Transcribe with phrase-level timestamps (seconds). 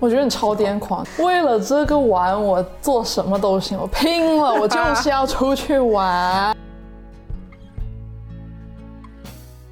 [0.00, 6.56] 我觉得你超癫狂，为了这个玩，我做什么都行，我拼了，我就是要出去玩。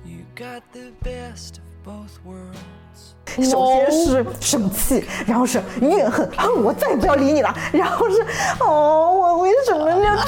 [0.04, 3.14] You got the best of both worlds.
[3.50, 8.22] 首先是生气，然后是怨恨，啊，我再也不要理你了，然后是
[8.60, 10.14] 哦，我为什么要？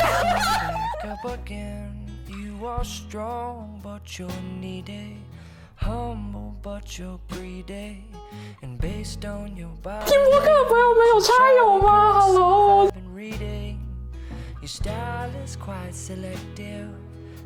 [6.70, 6.70] Back up again.
[6.70, 6.70] You are strong, but you're needy.
[6.70, 8.05] Humble, but you're greedy.
[8.62, 12.22] And based on your body, 听播客的朋友们有差友吗？
[12.22, 13.78] Hello， I've been reading.
[14.62, 16.90] Your style is quite selective,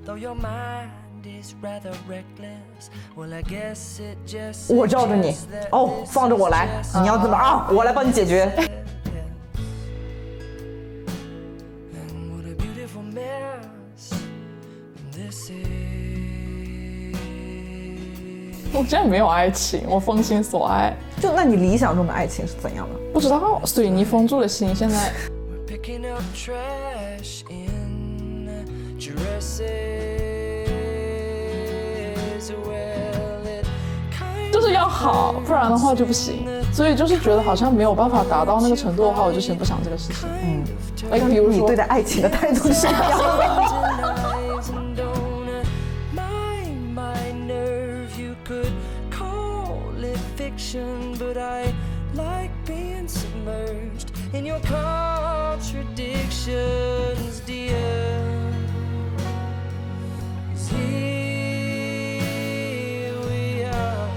[0.05, 0.91] though your mind
[1.26, 2.90] is rather reckless.
[3.16, 7.68] Well, I guess it just 我罩着你 suggests that 哦， this 放着我来 is，just 你要怎么啊？
[7.72, 8.52] 我来帮你解决。
[18.85, 22.97] 我竟然没有爱情，我封心所爱，就那你理想中的爱情是怎样的？
[23.15, 25.11] 不知道水泥封住了心，现在
[25.49, 28.51] We're picking up trash in
[29.01, 29.65] dresses.
[32.51, 33.65] Well, it
[34.12, 36.47] kind 就是要好，不然的话就不行。
[36.71, 40.29] 所以就是觉得好像没有办法达到那个程度的话，我就先不想这个事情。
[40.29, 40.62] 嗯，
[41.11, 44.23] 哎，比如说你对待爱情的态度是一样的。
[50.45, 51.73] Fiction, but I
[52.14, 57.73] like being submerged in your contradictions, dear.
[60.53, 62.28] 'Cause here
[63.27, 64.09] we are.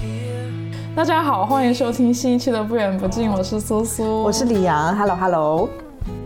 [0.00, 0.50] Here
[0.96, 5.68] 大家好，欢迎收听新一期的不远不近，我是苏苏，我是李阳，Hello Hello。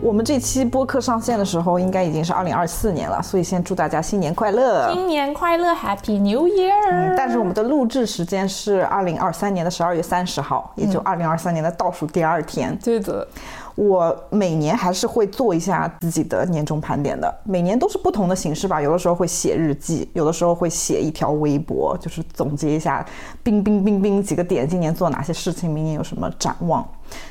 [0.01, 4.91] 我们这期播客上线的时候，应该已经是二零二四年了，所以先祝大家新年快乐。
[4.93, 12.77] 新年快乐，Happy New Year！、但是我们的录制时间是二零二三年的十二月三十号，也就二零二三年的倒数第二天。
[12.83, 13.27] 对的，
[13.73, 18.79] 我每年还是会做一下自己的年终盘点的，每年都是不同的形式吧。
[18.79, 23.03] 有的时候会写日记，有的时候会写一条微博，就是总结一下，
[23.41, 26.87] 冰冰冰冰几个点，今年做哪些事情，明年有什么展望。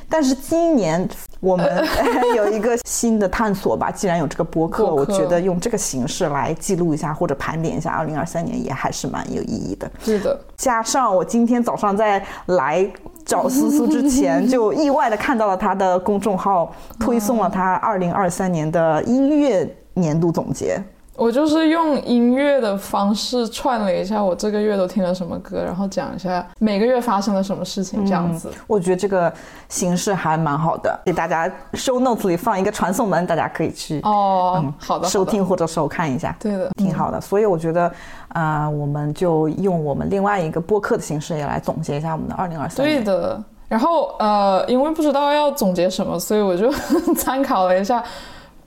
[0.08, 1.08] 但是今年
[1.40, 1.84] 我们
[2.36, 9.90] 有一个新的探索吧，既然有这个播客，我觉得用这个形式来记录一下或者盘点一下2023年，也还是蛮有意义的。
[10.00, 12.88] 是的，加上我今天早上在来
[13.24, 20.80] 找苏苏之前， 就意外的看到了他的公众号推送了他二零二三年的音乐年度总结。
[21.16, 28.50] 我就是用音乐的方式串了一下我这个月都听了什么歌，然后讲一下每个月发生了什么事情，这样子。
[28.66, 29.32] 我觉得这个
[29.68, 36.36] 形式还蛮好的，给大家 show notes 里放一个传送门，大家可以去哦，好的，收听或者收看一下。
[36.40, 37.90] 对的，挺好的，所以我觉得，
[38.28, 43.02] 啊、我们就用我们另外一个播客的形式也来总结一下我们的二零二三年。
[43.02, 43.42] 对的。
[43.66, 46.70] 然后呃，因为不知道要总结什么，所以我就
[47.16, 48.02] 参考了一下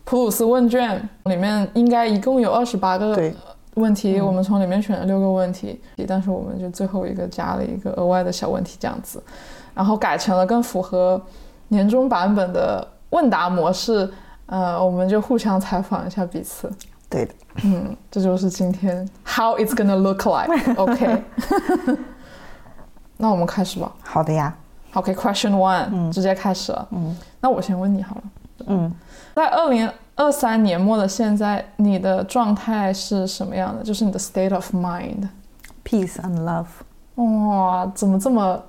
[0.09, 3.35] 普鲁斯问卷，里面应该一共有二十八个对
[3.73, 9.22] 问题，我们从里面选了六个问题，但是我们就最后一个加了一个额外的小问题，这样子，
[9.75, 11.22] 然后改成了更符合
[11.67, 14.09] 年终版本的问答模式。
[14.46, 16.72] 呃，我们就互相采访一下彼此。
[17.09, 17.34] 对的，
[17.66, 20.73] 嗯，这就是今天 How it's gonna look like。
[20.78, 21.22] OK，
[23.17, 23.91] 那我们开始吧。
[24.01, 24.56] 好的呀
[24.94, 26.88] ，OK，Question、One，、嗯直接开始了。
[26.91, 28.22] 嗯，那我先问你好了。
[28.66, 28.91] 嗯，
[29.35, 33.84] 在二零二三年末的现在，你的状态是什么样的？
[33.84, 35.28] 就是你的 state of mind。
[35.85, 36.66] peace and love，
[37.16, 38.62] 哇，怎么这么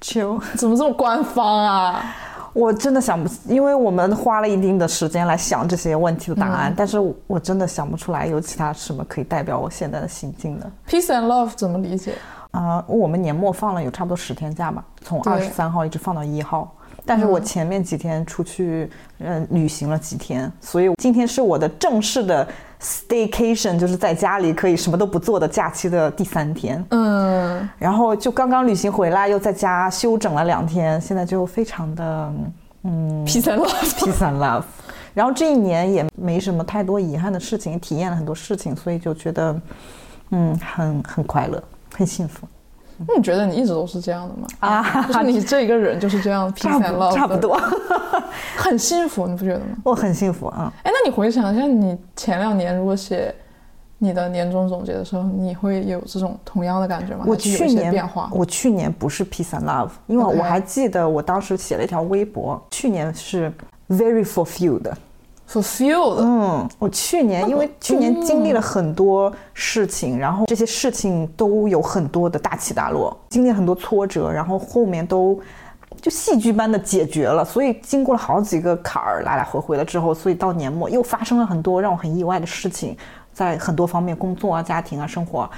[0.00, 0.40] 秋。
[0.56, 2.04] 怎么这么官方啊？
[2.52, 10.70] 我真的想不，因为我们花了一定的时间来想这些问题的答案，但是我真的想不出来有其他什么可以代表我现在的心境的。
[10.86, 12.14] Peace and love 怎么理解？
[12.50, 16.70] 啊、我们年末放了有差不多十天假吧，从对二十三号一直放到一号。
[17.04, 18.88] 但是我前面几天出去，
[19.18, 22.46] 嗯、旅行了几天，所以今天是我的正式的
[22.80, 26.84] staycation，就是在家里可以什么都不做的假期的第三天。
[26.90, 32.32] 嗯，然后就刚刚旅行回来，又在家休整了两天，现在就非常的
[32.84, 33.90] 嗯 Peace and love。
[33.98, 34.64] peace and love。
[35.14, 39.60] 然后这一年也没什么太多遗憾的事情，体验了很多事情，所以就觉得，
[40.30, 41.62] 嗯，很很快乐，
[41.94, 42.46] 很幸福
[43.06, 44.46] 那你觉得你一直都是这样的吗？
[44.60, 48.22] 啊，就是你这一个人就是这样 peace 差 and 不 love，差不多，的，
[48.56, 49.76] 很幸福，你不觉得吗？
[49.84, 50.72] 我很幸福啊。
[50.82, 53.34] 哎，那你回想一下，你前两年如果写
[53.98, 57.24] 你的年终总结的时候，你会有这种同样的感觉吗？
[57.26, 63.52] 我去年变化，我去年不是 peace and love，因为我还记得我当时写了一条微博，去年是
[63.88, 64.90] very fulfilled，
[65.52, 66.16] fulfilled。
[66.18, 75.38] 嗯，我去年因为去年经历了很多事情，然后这些事情都有很多的大起大落，经历很多挫折，然后后面都
[76.00, 77.44] 就戏剧般的解决了。
[77.44, 82.96] 所以经过了好几个坎儿来来回回了之后，所以到年末又发生了很多让我很意外的事情，
[83.32, 85.50] 在很多方面，工作啊、家庭啊、生活啊，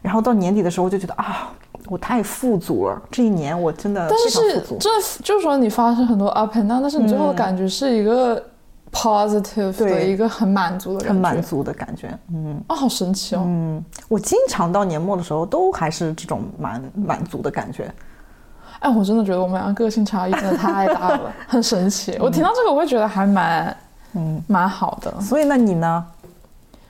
[0.00, 1.50] 然后到年底的时候就觉得啊，
[1.88, 4.76] 我太富足了，这一年我真的但非常是富足。
[4.78, 4.88] 这
[5.22, 8.42] 就是说你发生很多 up and down，但是你最后感觉是一个
[8.92, 13.42] positive 的对一个很满足的感觉，很满足的感觉，嗯啊、好神奇哦！
[13.44, 17.92] 嗯，我经常到年末的时候都还是这种满满足的感觉。
[18.80, 22.16] 哎，我真的觉得我们俩个性差异真的太大了，很神奇。
[22.20, 23.76] 我听到这个，我会觉得还蛮
[24.14, 25.20] 嗯，蛮好的。
[25.20, 26.04] 所以那你呢？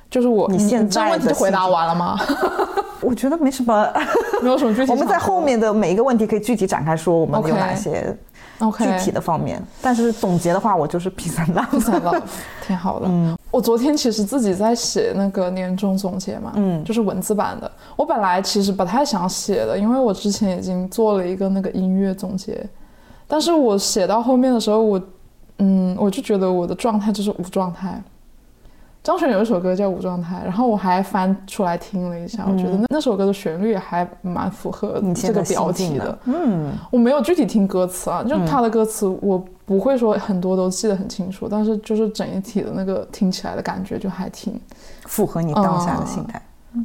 [0.09, 2.19] 就是我，你现在的问题就回答完了吗？
[3.01, 3.93] 我觉得没什么，
[4.43, 4.91] 没有什么具体。
[4.93, 8.17] 我们在后面的每一个问题可以具体展开说，我们有哪些
[8.79, 9.63] 具体的方面。
[9.81, 11.67] 但是总结的话，我就是 and love。
[11.71, 12.23] Peace and love，
[12.67, 13.07] 挺好的。
[13.09, 17.71] 嗯我昨天其实自己在写那个年终总结嘛，嗯就是文字版的。
[17.97, 22.65] 我本来其实不太想写的，因为我之前已经做了一个那个音乐总结，
[23.27, 25.03] 但是我写到后面的时候，我
[25.59, 28.01] 嗯，我就觉得我的状态就是无状态。
[29.03, 36.19] 张悬有一首歌叫《无状态》，然后我还翻出来听了一下，我觉得那那首歌的旋律还蛮符合你这个标题的。
[36.25, 44.61] 嗯，我没有具体听歌词啊，就他的歌词我不会说很多都记得很清楚，但是就是整一体的那个听起来的感觉就还挺，
[45.07, 46.41] 符合你当下的心态。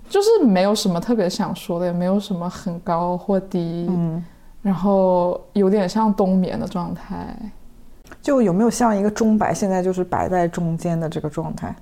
[0.10, 4.24] 就是没有什么特别想说的，也没有什么很高或低，嗯，
[4.62, 7.38] 然后有点像冬眠的状态。
[8.22, 11.76] 就有没有像一个钟摆，现在就是摆在中间的这个状态？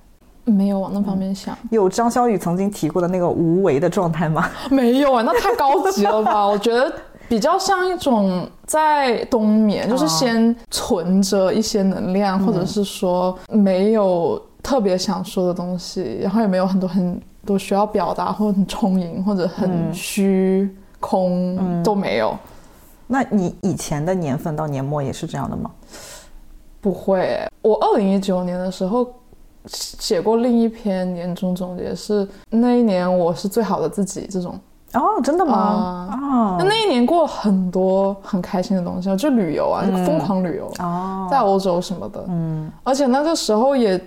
[0.45, 4.49] 没有往那方面想，有张小雨曾经提过的那个无为的状态吗？
[4.69, 6.45] 没有啊，那太高级了吧？
[6.47, 6.91] 我觉得
[7.29, 20.69] 比较像一种在冬眠，就是先存着一些能量，或者是说没有特别想说的东西，然后也没有很多很多需要表达，或者很充盈，或者很虚
[20.99, 22.37] 空、都没有。
[23.07, 25.71] 那你以前的年份到年末也是这样的吗？
[26.81, 29.07] 不会欸，我二零一九年的时候
[29.67, 34.59] 写过另一篇年终总结，是那一年我是最好的自己这种。
[34.93, 35.53] 哦，真的吗？
[35.53, 42.23] 啊啊那那一年过了很多很开心的东西啊，就旅游啊，就疯狂旅游，哦，在欧洲什么的。
[42.27, 43.99] 嗯而且那个时候也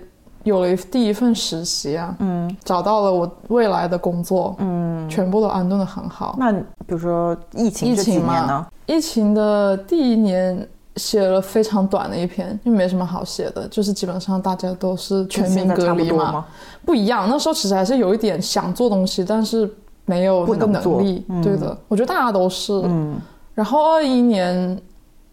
[0.43, 4.87] 有了第一份实习啊，嗯找到了我未来的工作，嗯。
[5.09, 6.35] 全部都安顿的很好。
[6.37, 8.67] 那比如说疫情疫情嘛？
[8.85, 16.45] 疫情的第一年写了非常短的一篇，因为没什么好写的，就是基本上大家都是全民隔离嘛？
[16.83, 17.27] 不一样。
[17.29, 19.69] 那时候其实还是有一点想做东西，但是
[20.05, 21.23] 没有那个能力。
[21.29, 22.73] 嗯对的，我觉得大家都是。
[22.85, 23.15] 嗯
[23.53, 24.79] 然后二一年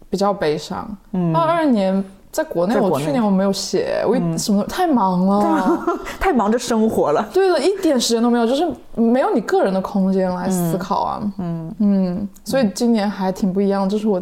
[0.09, 5.79] 比较悲伤，嗯二二年在国内，我去年我没有写，我什么太忙了，
[6.19, 7.23] 太忙着生活了。
[7.31, 14.19] 对的，一点时间都没有，就是没有你个人的空间来思考啊，嗯嗯，所以今年还挺不一样，就是我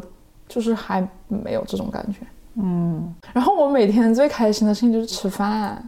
[0.48, 2.20] 就是还没有这种感觉。
[2.56, 5.84] 嗯然后我每天最开心的事情就是吃饭，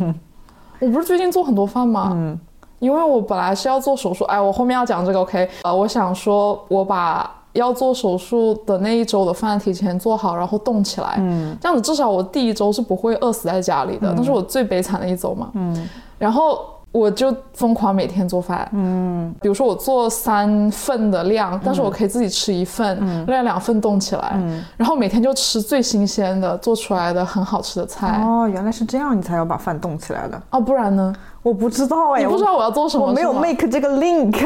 [0.80, 2.12] 我不是最近做很多饭吗？
[2.14, 2.38] 嗯
[2.78, 5.46] 因为我本来是要做手术，哎，我后面要讲这个，OK？
[5.64, 15.50] 呃，我想说，我把要做手术的那一周的饭提前做好，然后冻起来，嗯这样子至少我第一周是不会饿死在家里的，那是我最悲惨的一周嘛。
[15.52, 28.20] 嗯然后我就疯狂每天做饭，嗯比如说我做三份的量，但是我可以自己吃一份，另外两份冻起来，嗯然后每天就吃最新鲜的做出来的很好吃的菜。
[28.24, 30.40] 哦，原来是这样，你才要把饭冻起来的。
[30.50, 31.14] 哦，不然呢？
[31.42, 33.06] 我不知道哎，你不知道我要做什么？
[33.06, 34.36] 我没有 make 这个 link，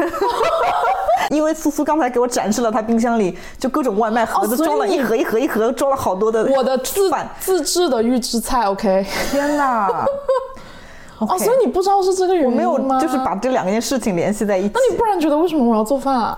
[1.31, 6.45] 因为苏苏刚才给我展示了他冰箱里就各种外卖盒子，装了一盒一盒一盒，装了好多的。
[6.55, 9.03] 我的自饭自制的预制菜，OK？
[9.31, 9.89] 天哪！
[11.19, 16.37] 哦，所以你不知道是这个原因我没有吗就是把这两件事情联系在一起，那你不然觉得为什么我要做饭啊？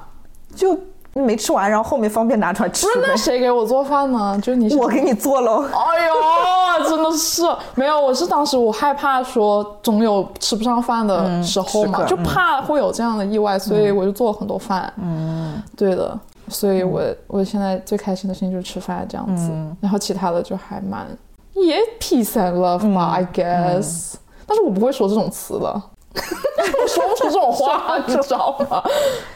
[0.55, 0.77] 就
[1.13, 3.17] 没吃完，然后后面方便拿出来吃不是，那。
[3.17, 4.39] 谁给我做饭呢？
[4.39, 4.77] 就是你想。
[4.77, 5.63] 我给你做喽。
[5.63, 7.41] 哎呦，真的是
[7.73, 14.93] 没有，我是当时我害怕说总有吃不上饭的时候嘛，就怕会有这样的意外，所以我就做了很多饭。
[14.97, 16.17] 嗯，对的，
[16.49, 21.07] 所以我我现在最开心的事情就是吃饭这样子，嗯然后其他的就还蛮
[21.53, 24.13] 也 peace and love 吧、i 嗯 guess，、
[24.47, 25.81] 但是我不会说这种词的。
[26.17, 28.81] 我说不出这种话，你知道吗？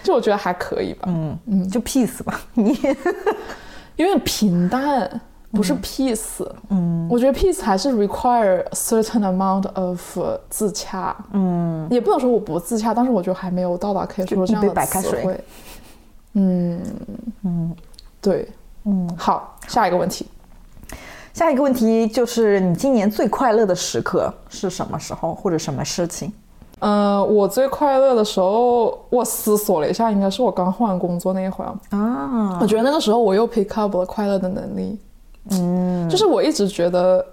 [0.02, 2.76] 就我觉得还可以吧，嗯嗯，就 peace 吧，你
[3.98, 6.44] 有点平淡，不是 peace。
[6.70, 10.18] 嗯，我觉得 peace 还是 require a certain amount of
[10.50, 11.16] 自洽。
[11.34, 15.44] 嗯，也不能说我不自洽，但是我觉得还没有到达可以说这样的词汇。
[16.34, 16.82] 嗯
[17.44, 17.76] 嗯，
[18.20, 18.48] 对，
[18.86, 20.26] 嗯，好，下一个问题。
[21.34, 26.32] 下一个问题就是你今年最快乐的时刻是什么时候或者什么事情？
[26.80, 31.72] 嗯、我最快乐的时候，我思索了一下，应该是我刚换工作那一会儿。
[31.96, 35.00] 啊，我觉得那个时候我又 pick up 了快乐的能力。
[35.52, 37.24] 嗯，就是我一直觉得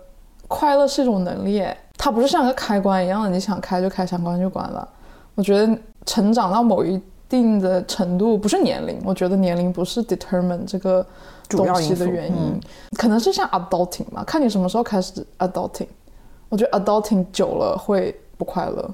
[0.47, 4.87] 快乐是一种能力，哎它不是像一个开关一样的，你想开就开，想关就关了。
[5.35, 11.05] 我觉得成长到某一定的程度，不是年龄，我觉得年龄不是 determine 这个
[11.49, 12.61] 东西主要的原因，嗯
[12.97, 15.87] 可能是像 adulting 嘛，看你什么时候开始 adulting。
[16.49, 18.91] 我觉得 adulting 久了会不快乐，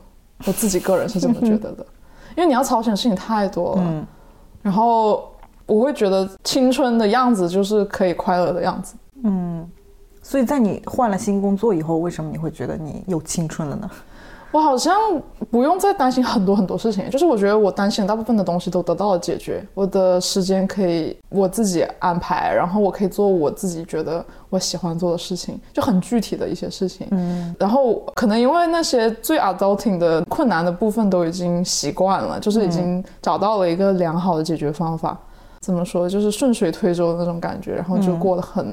[0.47, 1.87] 我自己个人是这么觉得的，
[2.37, 3.83] 因为你要操心的事情太多了。
[3.85, 4.07] 嗯
[4.63, 5.31] 然后
[5.67, 8.95] 我会觉得青春的样子就是可以快乐的样子。
[9.23, 9.71] 嗯
[10.23, 13.91] 所以在你换了新工作以后，为什么你会觉得你有青春了呢？
[14.55, 14.95] 我好像
[15.51, 27.09] 不用再担心很多很多事情，就是我觉得我担心的大部分的东西都得到了解决，我的时间可以我自己安排，然后我可以做我自己觉得我喜欢做的事情，就很具体的一些事情。
[27.11, 35.19] 嗯，然后可能因为那些最 adulting 的困难的部分都已经习惯了，就是已经找到了一个良好的解决方法。
[35.63, 38.73] 怎么说，就是顺水推舟的那种感觉，然后就过得很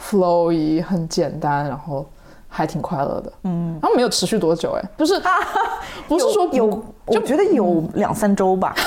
[0.00, 2.04] flowy，很简单，然后
[2.50, 3.32] 还挺快乐的。
[3.44, 5.14] 嗯，然后没有持续多久，哎，不是
[6.06, 8.74] 不是说不有，我觉得有两三周吧。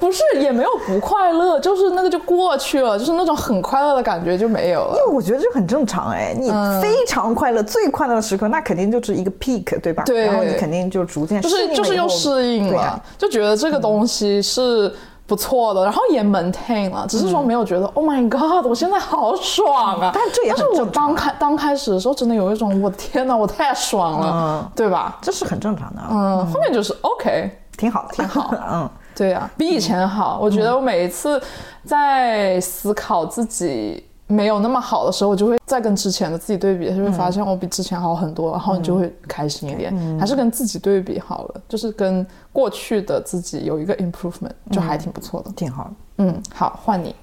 [0.00, 5.04] 不是也没有不快乐，就是那个就过去了，就是那种很快乐的感觉就没有了因。
[5.04, 10.04] 为我觉得这很正常哎，你嗯非常快乐、最快乐的时刻，那肯定就是一个 peak，对吧？
[10.06, 14.90] 对然后你肯定就逐渐就是就是又适应了，就觉得这个东西是
[15.28, 20.10] 不错的，然后也 maintain 了，只是说没有觉得、Oh my God，我现在好爽啊！
[20.14, 25.18] 但这也但是我刚开刚开始的时候，真的有一种我的天哪，我太爽了，对吧？
[25.20, 28.50] 这是很正常的，啊，嗯，后面就是 OK，挺好的，挺好。
[28.72, 30.38] 嗯，对呀、比以前好。
[30.40, 31.38] 我觉得我每一次
[31.84, 39.92] 在思考自己没有那么好的时候，我就会再跟之前的自己对比，就会发现我比之前好很多，然后你就会开心一点。
[40.20, 45.50] 还是跟自己对比好了，就是跟过去的自己有一个 improvement，就还挺不错的。
[45.52, 45.90] 挺好的。
[46.18, 47.14] 嗯，好，换你。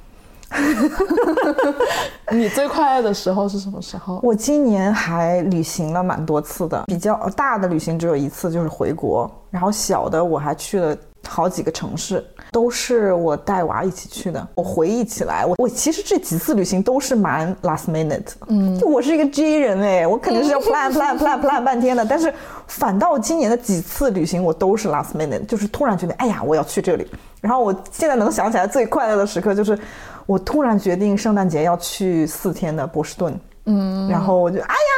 [2.32, 4.20] 你最快乐的时候是什么时候？
[4.24, 9.30] 我今年还旅行了蛮多次的，比较大的旅行只有一次，就是回国。
[9.50, 10.96] 然后小的我还去了
[11.28, 14.48] 好几个城市，都是我带娃一起去的。
[14.56, 22.06] 我回忆起来，我我其实这几次旅行都是蛮 last minute，嗯，就我是一个 J 人哎，我肯定是要 plan plan plan plan 半天的。
[22.06, 22.34] 但是
[22.68, 27.08] 反倒今年的几次旅行我都是 last minute，就是突然决定，哎呀，我要去这里。
[27.42, 29.78] 然后我现在能想起来最快乐的时刻就是，
[30.26, 34.92] 我突然决定圣诞节要去四天的波士顿，嗯，然后我就哎呀，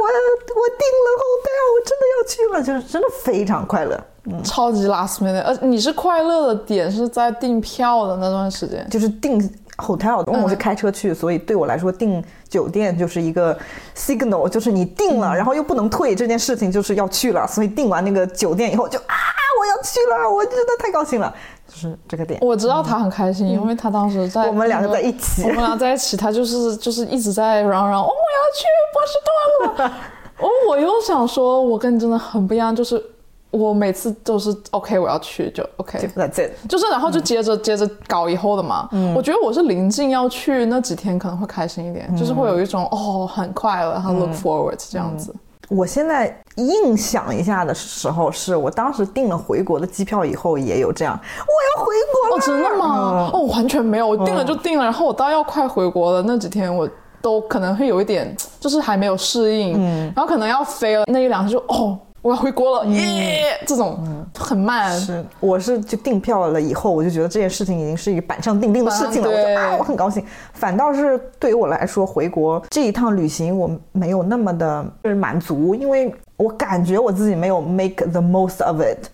[0.00, 3.98] 我我订了 hotel，我真的要去了，就是真的非常快乐，
[4.30, 8.86] 嗯，超级 last minute，呃，你是快乐的点是在订票的那段时间。
[8.90, 9.40] 就是订
[9.78, 13.56] hotel，因为我是开车去，所以对我来说订酒店就是一个
[13.96, 19.14] signal，就是你订了，然后又不能退这件事情就是要去了，所以订完那个酒店以后就啊，
[19.60, 21.32] 我要去了，我真的太高兴了，
[21.66, 22.38] 就是这个点。
[22.42, 29.96] 我知道他很开心，因为他当时在我们两个在一起我们俩在一起，他就是就是一直在嚷嚷，哦，我要去波士顿了。
[30.40, 33.02] 哦，我又想说，我跟你真的很不一样，就是
[33.50, 36.50] 我每次都是 OK，我要去就 OK，That's it。
[36.68, 38.88] 就是然后就接着、接着搞以后的嘛。
[39.16, 45.34] 我觉得我是临近要去那几天可能会开心一点，就是会有一种哦很快乐，很 look forward 这样子。
[45.70, 52.36] 我现在硬想一下的时候，是我当时订了回国的机票以后也有这样，我要回国了。
[52.36, 53.30] 哦，真的吗？
[53.34, 53.40] 嗯。
[53.40, 56.88] 哦，完全没有，我订了就订了，然后我到要快回国的那几天，我
[57.20, 60.12] 都可能会有一点，就是还没有适应，嗯。
[60.16, 61.98] 然后可能要飞了那一两天就哦，
[62.28, 63.98] 我要回国了，耶，这种
[64.38, 64.92] 很慢。
[64.92, 70.22] 嗯是，我是就订票了以后，我就觉得这件事情已经是一个板上钉钉的事情了，我就啊，我很高兴。
[70.52, 79.06] 反倒是对于我来说，回国这一趟旅行我没有那么的就是满足，因为我感觉我自己没有 make the most of it。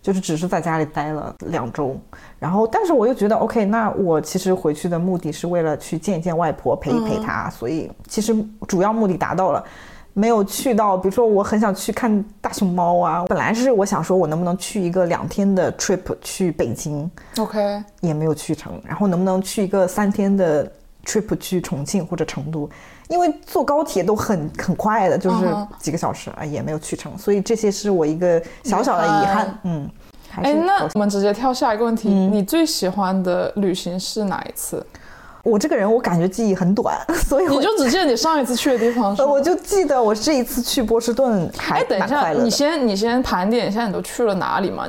[0.00, 1.96] 就是只是在家里待了两周，
[2.40, 8.34] 然后但是我又觉得 OK，那我其实回去的目的是为了去见一见外婆，陪一陪她，所以其实
[8.66, 9.62] 主要目的达到了。
[10.14, 20.70] 没有去到，比如说我很想去看大熊猫啊，本来是我想说我能不能去一个两天的 trip 去北京，OK，也没有去成，然后能不能去一个三天的
[21.04, 22.68] trip 去重庆或者成都，
[23.08, 25.46] 因为坐高铁都很很快的，就是
[25.78, 29.90] 几个小时啊，也没有去成，所以这些是我一个小小的遗遗憾憾，嗯。
[30.34, 34.82] 还哎，是那我们直接跳下一个问题，嗯你最喜欢的旅行是哪一次？
[35.42, 36.96] 我这个人，我感觉记忆很短，
[37.26, 39.28] 所以我你就只记得你上一次去的地方是吗？
[39.28, 42.42] 呃我就记得我这一次去波士顿还哎，等一下，蛮快乐。
[42.42, 44.88] 你先你先盘点一下你都去了哪里嘛？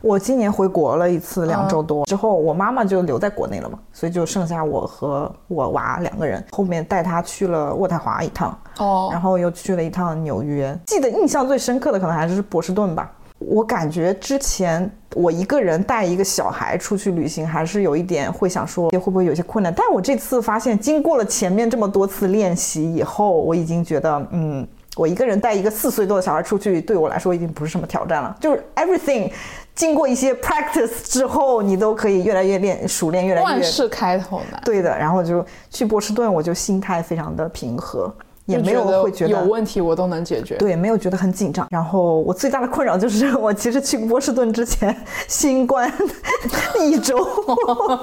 [0.00, 6.44] 我今年回国了一次，两嗯周多、之后，我妈妈就留在国内了嘛，所以就剩下我和我娃两个人。
[6.52, 10.78] 后面带她去了渥太华一趟，哦然，后又去了一趟纽约。
[10.86, 13.10] 记得印象最深刻的可能还是波士顿吧。
[13.38, 19.72] 我感觉之前我一个人带一个小孩出去旅行，还是有一点会想说会不会有些困难。
[19.74, 24.66] 但我这次发现，经过了前面这么多次练习以后，我已经觉得，嗯，
[24.96, 28.36] 我一个人带一个四岁多的小孩出去，对我来说已经不是什么挑战了。
[28.40, 29.30] 就是 everything，
[29.74, 34.90] 经过一些 practice 之后，你都可以越来越练熟练，越来越万事开头难，对的。
[34.98, 38.12] 然后就去波士顿，我就心态非常的平和，
[38.48, 40.56] 也没有会觉得有问题我都能解决。
[40.56, 41.66] 对，没有觉得很紧张。
[41.70, 44.96] 然后我最大的困扰就是，我其实去波士顿之前
[45.28, 45.92] 新冠
[46.80, 47.26] 一周，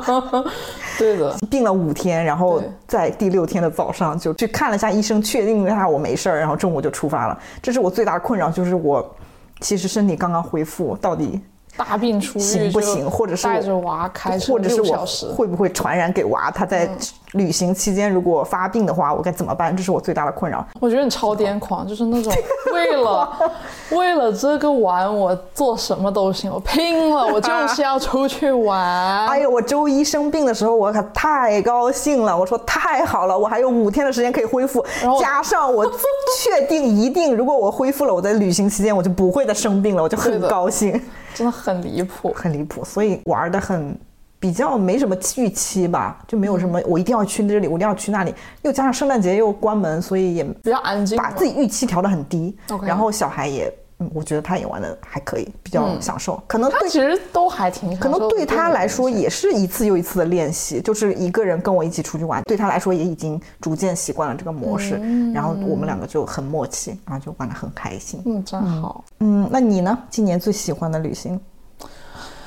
[1.00, 7.38] 对的， 病了五天，然后在第六天的早上就去看了一下医生，确定了一下我没事儿，然后中午就出发了。
[7.62, 9.16] 这是我最大的困扰，就是我
[9.62, 11.42] 其实身体刚刚恢复，到底
[11.78, 16.50] 大病初愈行不行，或者是带着娃开车或者是我六小时，会不会传染给娃？
[16.52, 16.90] 他在
[17.34, 19.76] 旅行期间如果发病的话，我该怎么办？
[19.76, 20.66] 这是我最大的困扰。
[20.80, 22.32] 我觉得你超癫狂，就是那种
[22.74, 23.52] 为了
[23.92, 29.28] 为了这个玩，我做什么都行，我拼了， 我就是要出去玩。
[29.28, 32.38] 哎呦，我周一生病的时候，我可太高兴了。
[32.38, 35.86] 我说太好了，我还有五天的时间可以恢复然后，加上我
[36.40, 41.02] 确定一定，如果我恢复了，我在旅行期间我就不会再生病了，我就很 高兴，
[41.36, 42.34] 真的很离谱。
[42.34, 42.84] 很离谱。
[42.84, 43.96] 所以玩的很
[44.40, 48.34] 比较没什么预期吧，就没有什么我一定要去这里，我一定要去那里。
[48.64, 52.56] 又加上圣诞节又关门，所以也比较安静，把自己预期调得很低。
[52.84, 53.72] 然后小孩也，
[54.06, 56.42] 嗯，我觉得他也玩的还可以，比较享受。
[56.48, 64.96] 可能对他其实都还挺可能对他来说也是一次又一次的练习，就是一个人跟我一起出去玩，对他来说也已经逐渐习惯了这个模式，
[65.34, 68.22] 然后我们两个就很默契，然后就玩得很开心。
[68.26, 69.04] 嗯，真好。
[69.20, 69.98] 嗯，那你呢？
[70.10, 71.40] 今年最喜欢的旅行？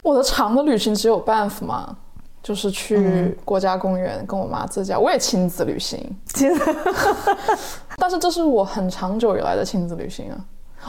[0.03, 1.97] 我的长的旅行只有 Banff 嘛，
[2.43, 6.77] 就是嗯去国家公园跟我妈自驾，我也亲子旅行，其 实
[7.97, 10.39] 但是这是我很长久以来的亲子旅行啊。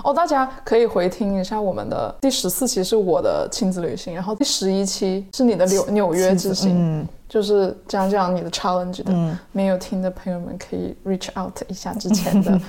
[0.04, 9.12] 哦，大家可以回听一下我们的第十四期是我的亲子旅行，然后第十一期是你的纽纽约之行，嗯就是讲讲你的 challenge 的。
[9.14, 12.60] 嗯没有听的朋友们可以 reach out 一下之前的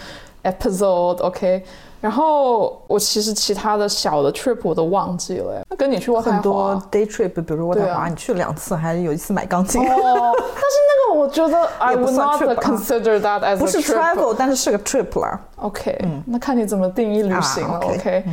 [0.44, 1.64] episode，OK、
[2.00, 6.32] 然后我其实其他的小的 trip 我都忘记了，那跟你去渥太华？
[6.32, 8.08] 很多 day trip，比如渥太华，啊。
[8.08, 9.82] 你去了两次，还有一次买钢琴。
[9.82, 15.38] 哦，但是那个我觉得 I would not consider that as 不是 travel，但是是个 trip 啦。
[15.56, 17.74] OK，、那看你怎么定义旅行了。
[17.74, 18.24] 啊，OK，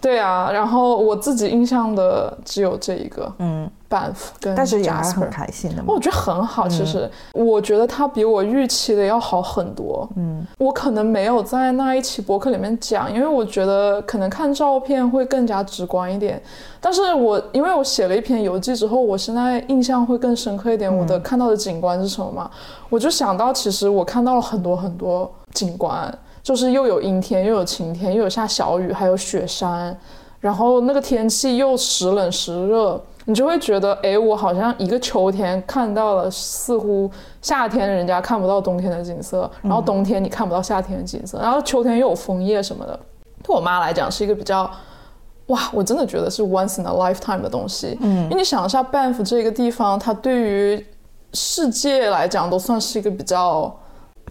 [0.00, 5.98] 对啊，然后我自己印象的只有这一个，嗯，Banff 跟但是也还 Jasper 很开心的嘛我。
[5.98, 10.08] 觉得很好，其实、我觉得它比我预期的要好很多。
[10.16, 16.40] 嗯，我可能没有在那一期博客里面讲，因为我觉得可能看照片会更加直观一点。
[16.80, 20.94] 但是我因为我写了一篇游记之后，我现在印象会更深刻一点。
[20.94, 22.50] 我的看到的景观是什么嘛？
[22.88, 29.98] 我就想到，其实我看到了很多很多景观，就是又有阴天，又有晴天，又有下小雨，还有雪山。
[30.38, 37.10] 然后那个天气又时冷时热，你就会觉得，哎，我好像一个秋天看到了似乎
[37.42, 42.96] 夏天人家看不到冬天的景色，然后冬天你看不到夏天的景色，然后秋天又有枫叶什么的。
[43.42, 44.70] 对我妈来讲是一个比较，
[45.46, 47.98] 哇，我真的觉得是 once in a lifetime 的东西。
[48.02, 50.86] 嗯，因为你想一下，Banff 这个地方，它对于
[51.32, 53.76] 世界来讲都算是一个比较。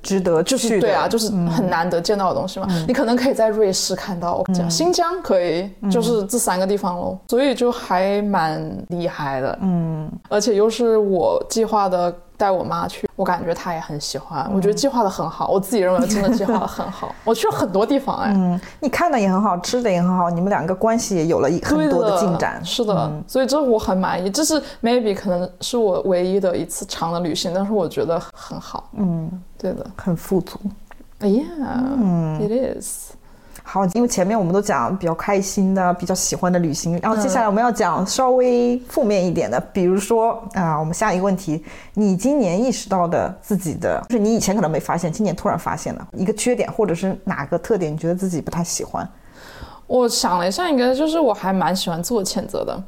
[0.06, 0.82] 值得去的。
[0.82, 2.68] 对啊，就是很难得见到的东西嘛。
[2.88, 7.18] 你可能可以在瑞士看到，这样新疆可以，就是这三个地方喽。
[7.28, 14.50] 所以就还蛮厉害的，嗯，而且又是我计划的带我妈去，我感觉她也很喜欢。
[14.54, 17.14] 我觉得计划的很好，我自己认为真的计划的很好。
[17.24, 22.64] 我去了很多地方，哎，嗯，你看的也很好，吃的也很好，你们两个关系也有了一很多的进展。
[22.64, 24.30] 是的，所以这我很满意。
[24.30, 28.90] 这是 maybe 可能是我唯一的一次长的旅行，但是我觉得很好。
[28.94, 29.86] 嗯，对的。
[29.96, 30.60] 很富足。
[31.20, 31.44] 哎呀、
[32.40, 33.15] i t is。
[33.76, 41.62] 好，因为前面我们都讲比较开心的、比较喜欢的旅行，然后接下来我们要讲稍微负面一点的，比如说啊、我们下一个问题，
[41.94, 49.06] 你今年意识到的自己的，就是你以前可能没发现，今年突然发现了一个缺点，或者是哪个特点，你觉得自己不太喜欢，
[49.88, 52.82] 我想了一下，应该就是我还蛮喜欢自我谴责的。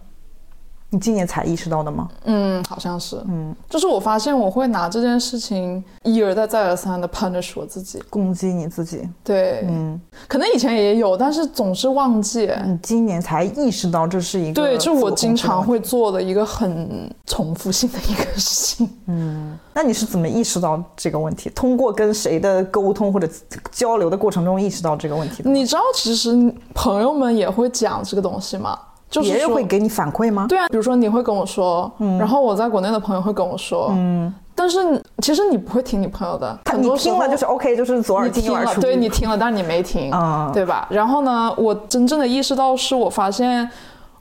[0.90, 2.08] 你今年才意识到的吗？
[2.24, 8.02] 嗯，好像是，嗯，就是我发现我会拿这件事情一而再再而三的 punish 我自己。
[8.10, 12.50] 攻击你自己，对，嗯，可能以前也有，但是总是忘记。
[12.66, 15.58] 你今年才意识到这是一个对，就我经常。
[15.68, 18.90] 会做的一个很重复性的一个事情。
[19.08, 21.50] 嗯那你是怎么意识到这个问题？
[21.50, 23.28] 通过跟谁的沟通或者
[23.72, 25.50] 交流的过程中意识到这个问题的？
[25.50, 26.32] 你知道，其实
[26.74, 28.80] 朋友们也会讲这个东西吗？
[29.10, 30.46] 就别人会给你反馈吗？
[30.48, 38.82] 对啊，比如说你会跟我说，然后我在国内的朋友会跟我说，嗯，但是其实你不会听你朋友的，他你很多时候听了就是 OK，就是左耳听右耳出。
[38.82, 40.88] 对你听了，但是你没听，啊对吧？
[40.90, 43.70] 然后呢，我真正的意识到是我发现。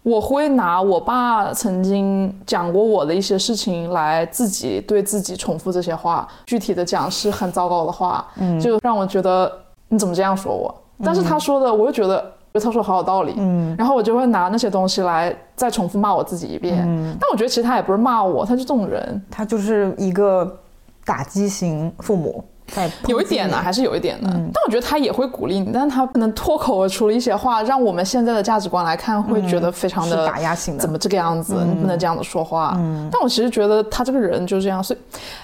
[0.02, 9.50] 我会拿我爸曾经讲过我的一些事情来自己对自己重复这些话，具体的讲是很糟糕的话，嗯，就让我觉得
[9.88, 10.72] 你怎么这样说我？
[11.02, 12.24] 但是他说的，我又觉得
[12.64, 20.58] 他说好有道理，嗯，然后我就会拿那些东西来再重复骂我自己一遍，嗯，但我觉得其实他也不是骂我，他是这种人，他就是一个
[21.04, 24.28] 打击型父母，在有一点呢，还是有一点的。
[24.28, 30.80] 但我觉得他也会鼓励你，但是他可能脱口而出了一些话，让我们现在的价值观来看，会觉得非常是的打压性的。
[30.80, 31.54] 怎么这个样子？
[31.66, 32.72] 你不能这样子说话。
[33.10, 34.98] 但我其实觉得他这个人就是这样，所以，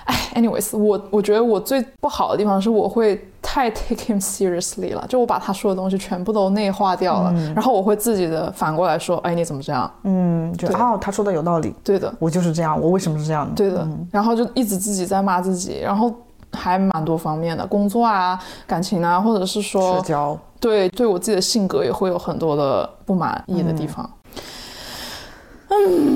[0.04, 9.90] 哎，anyways，我我觉得我最不好的地方是我会太 take him seriously 了，就我把他说的东西全部都内化掉了，然后我会自己的反过来说，哎，你怎么这样？
[10.04, 10.76] 嗯，就对。
[10.76, 13.54] 哦，他说的有道理，对的，我就是这样，我为什么是这样的？
[13.54, 16.12] 对的，然后就一直自己在骂自己，然后
[16.52, 24.08] 还蛮多方面的，工作啊、感情啊，或者是说社交，对对我自己的性格也会有很多的不满意的地方。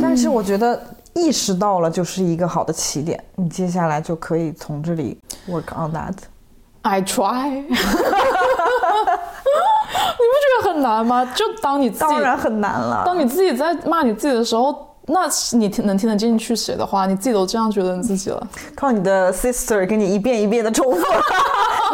[0.03, 0.81] 但是我觉得
[1.15, 5.19] 意识到了就是一个好的起点，你接下来就可以从这里
[5.49, 6.15] work on that。
[6.83, 7.75] I try， 你不
[10.43, 11.25] 觉得很难吗？
[11.35, 18.47] 就当你自己当然很难了，当你自己在骂你自己的时候，那是你听能听得进去写的话，你自己都这样觉得你自己了。
[18.75, 20.99] 靠你的 sister 给你一遍一遍的重复。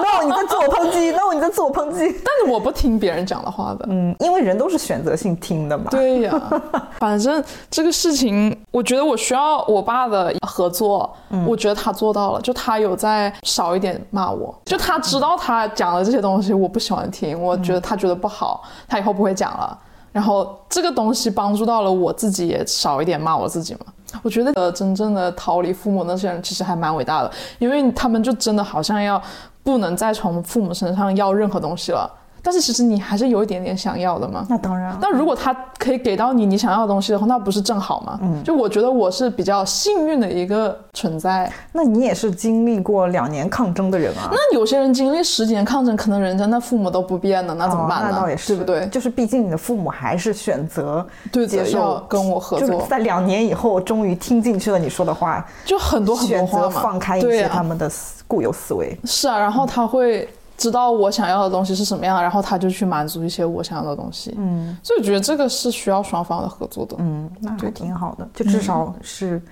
[0.03, 1.98] no，你在自我抨击，no，你在自我抨击。
[2.25, 3.87] 但是我不听别人讲的话的。
[3.90, 5.85] 嗯，因为人都是选择性听的嘛。
[5.90, 6.62] 对呀，
[6.98, 11.14] 反正这个事情，我觉得我需要我爸的合作。
[11.29, 19.79] 嗯我觉得他做到了，就他有在少一点骂我，就他知道他讲的这些东西我不喜欢听，我觉得他觉得不好，他以后不会讲了。
[20.12, 23.81] 然后这个东西帮助到了我自己，也少一点骂我自己嘛。
[24.22, 29.20] 我觉得呃，真正的逃离父母那些人其实还蛮伟大的，因为他们就真的好像要
[29.62, 32.21] 不能再从父母身上要任何东西了。
[32.42, 34.44] 但是其实你还是有一点点想要的嘛。
[34.48, 34.98] 那当然了。
[35.00, 38.18] 但如果他可以给到你你想要的东西的话，那不是正好吗？
[38.22, 41.50] 嗯，就我觉得我是比较幸运的一个存在。
[41.72, 44.28] 那你也是经历过两年抗争的人啊。
[44.31, 48.09] 那有些人经历十几年抗争，可能人家那父母都不变了，那怎么办呢？
[48.09, 48.87] 哦那倒也是，对不对？
[48.88, 57.90] 就是毕竟你的父母还是选择对接受要跟我合作就在两年以后终于听进去了你说的话，就很多很多选择话嘛，放开一些他们的
[58.26, 58.98] 固有思维。
[59.05, 60.28] 是啊，然后他会
[60.62, 64.33] 知道我想要的东西是什么样，然后他就去满足一些我想要的东西。
[64.38, 66.94] 嗯，所以我觉得这个是需要双方的合作的。
[67.01, 69.42] 嗯，那还挺好的，就至少是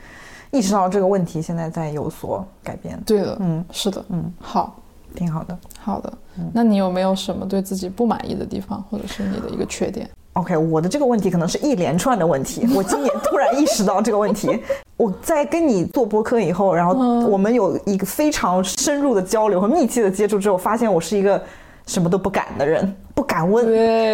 [0.52, 4.76] 意识到这个问题现在在有所改变，对的，嗯，是的，嗯，好。
[5.16, 5.58] 挺好的。
[5.80, 6.12] 好的，
[6.52, 10.08] 那你有没有什么对自己不满意的地方，或者是你的一个缺点？
[10.34, 12.66] OK，我的这个问题可能是一连串的问题。
[12.74, 14.62] 我今年突然意识到这个问题。
[14.96, 16.94] 我在跟你做播客以后，然后
[17.26, 21.42] 我们有一个非常深入的交流和密切的接触之后，发现我是一个
[21.86, 23.64] 什么都不敢的人，不敢问，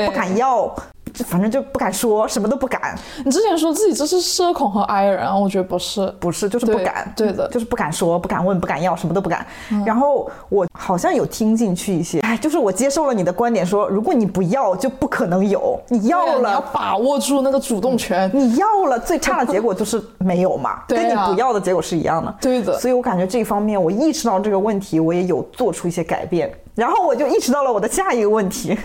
[0.06, 0.82] 不敢要，就
[1.24, 2.94] 反正就不敢说，什么都不敢。
[3.24, 9.46] 你之前说自己这是社恐和 I 人，我觉得不是，不是，就是不敢，对的就是不敢说，不敢问，不敢要，什么都不敢。
[9.84, 16.64] 然后我好像有听进去一些，哎，就是我接受了你的观点说，如果你不要，就不可能有，你要了要了。
[16.72, 18.30] 把握住那个主动权。
[18.34, 22.34] 你要了，最差的结果就是没有嘛， 对跟你啊不要的结果是一样的。
[22.40, 26.52] 对的所以我感觉这一方面我意识到这个问题，我也有做出一些改变。
[26.74, 28.76] 然后我就意识到了我的下一个问题，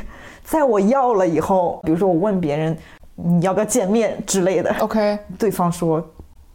[0.51, 2.77] 在我要了以后，比如说我问别人
[3.15, 6.05] 你要不要见面之类的，OK，对方说：“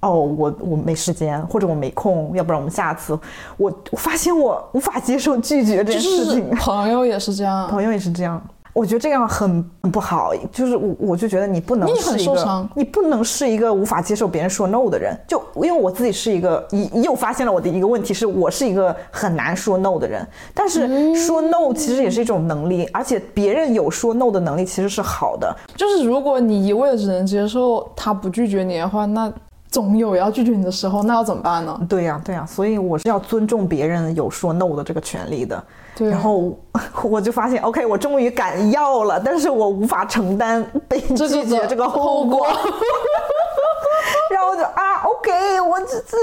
[0.00, 3.18] 哦，我我没时间，或者我没空，要不然我们下次。
[3.56, 8.38] 我”我发现我无法接受拒绝这就件事情，朋友也是这样，朋友也是这样。
[8.76, 15.18] 我觉得这样很很不好，就是我我就觉得你不能你很是一个受伤，你不能是一个无法接受别人说 no 的人。
[15.26, 20.26] 就因为我自己是一个，你又发现了我的一个问题是，我是一个很难说 no 的人。
[20.52, 25.56] 但是说 no 其实也是一种能力，而且别人有说 no 的能力其实是好的。
[25.74, 29.32] 就是如果你一味的只能接受他不拒绝你的话，那
[29.76, 31.78] 总有要拒绝你的时候，那要怎么办呢？
[31.86, 35.62] 对呀、对呀、所以我是要尊重别人有说 no 的这个权利的。
[35.94, 36.58] 对然后
[37.04, 42.46] 我就发现，OK，我终于敢要了，但是我无法承担被拒绝这个后后果果。
[44.32, 46.16] 然后我就啊，OK，我这这，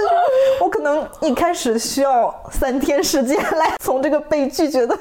[0.59, 4.97] 我可能一开始需要三天时间来从这个被拒绝的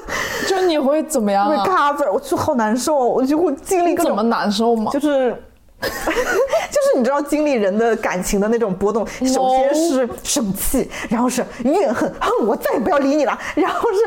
[0.47, 1.65] 就你会怎么样啊？
[1.97, 4.93] recover，我就好难受，我就会经历各种怎么难受吗？
[4.93, 5.43] 就是。
[6.71, 13.99] 就是你知道经历人的感情的那种波动，首先是生气，然后是怨恨，恨我再也不要理你了， 然后是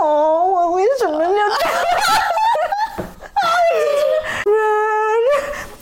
[0.00, 1.48] 哦，我为什么要这样？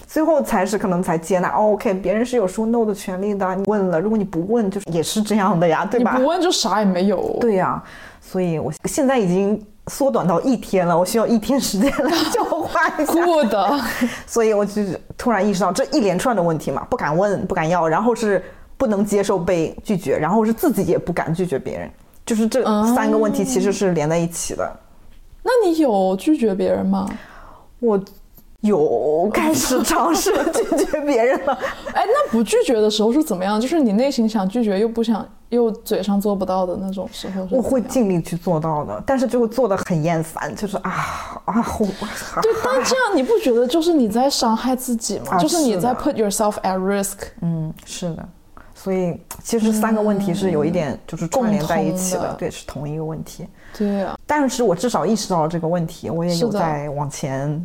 [0.06, 1.50] 最后才是可能才接纳。
[1.50, 3.54] 哦，OK，别人是有说 no 的权利的。
[3.54, 6.28] 你问了，如果你不问，就是也是这样的呀，对吧你不？
[6.28, 7.36] 问就啥也没有。
[7.40, 7.80] 对呀、
[8.20, 13.12] 所以我现在已经缩短到一天了，我需要一天时间来消化一下。
[13.26, 13.54] good，
[14.26, 18.42] 所以我就是突然意识到这一连串的问题嘛，不敢问，不敢要，然后是
[18.76, 21.90] 不能接受被拒绝，然后是自己也不敢拒绝别人，
[22.24, 22.62] 就是这
[22.94, 24.70] 三个问题其实是连在一起的。
[25.42, 27.08] 那你有拒绝别人吗？
[27.80, 27.98] 我
[28.60, 31.58] 有开始尝试 拒绝别人了，
[31.94, 33.60] 哎，那不拒绝的时候是怎么样？
[33.60, 37.46] 就是你内心想拒绝又不想，又嘴上做不到的那种时候。
[37.50, 41.86] 我会尽力去做到的，但是就会做的很厌烦，就是啊啊后
[42.42, 45.36] 对，但这样你不觉得就是你在伤害自己吗？
[45.36, 47.16] 啊就是你在 put yourself at risk。
[47.40, 48.28] 嗯是的，
[48.74, 53.46] 所以其实三个问题是有一点就是串联在一起的对，是同一个问题。
[53.76, 57.64] 对啊，但是我至少意识到了这个问题，我也有在往前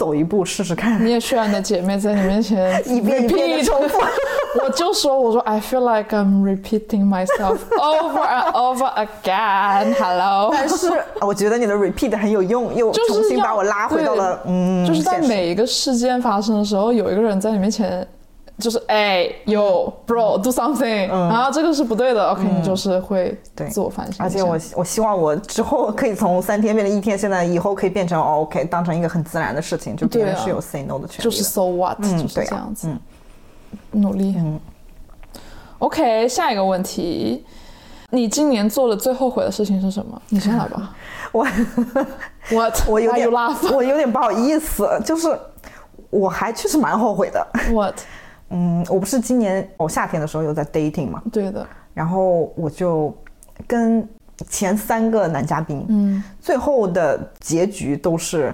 [0.00, 3.98] 走一步试试看，你也需要你的姐妹在你面前 一遍一遍重复。
[4.64, 9.92] 我就说，我说 I feel like I'm repeating myself over and over again.
[10.00, 18.04] Hello， 但是我觉得你的 repeat 很有用，又重新把我拉回到了对嗯，就是在每一个事件发生的时候，有一个人在你面前，
[18.60, 24.16] 就是哎有 bro do something，、然后这个是不对的，OK，、你就是会嗯对自我反省。
[24.24, 31.22] 而且我我希望我之后可以从三天变成一天，现在以后可以变成哦 OK，当成一个很自然的事情，就别人是有 say no 的权利的。
[31.24, 33.00] 就是 so what，、嗯就是这样子，嗯
[33.92, 34.34] 努力。
[34.38, 34.60] 嗯
[35.78, 37.42] OK，下一个问题，
[38.10, 40.20] 你今年做的最后悔的事情是什么？
[40.28, 40.94] 你先来吧。
[41.32, 41.46] 我
[42.50, 42.88] What？
[42.88, 43.30] 我有点？
[43.72, 45.28] 我有点不好意思，就是
[46.10, 47.46] 我还确实蛮后悔的。
[47.72, 47.94] What？
[48.50, 53.16] 嗯，我不是今年我夏天的时候有在 dating 嘛，对的，然后我就
[53.66, 54.06] 跟
[54.48, 58.52] 前三个男嘉宾，嗯，最后的结局都是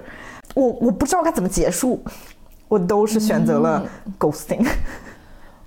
[0.53, 1.99] 我我不知道该怎么结束，
[2.69, 3.83] 我都是选择了
[4.19, 4.65] ghosting。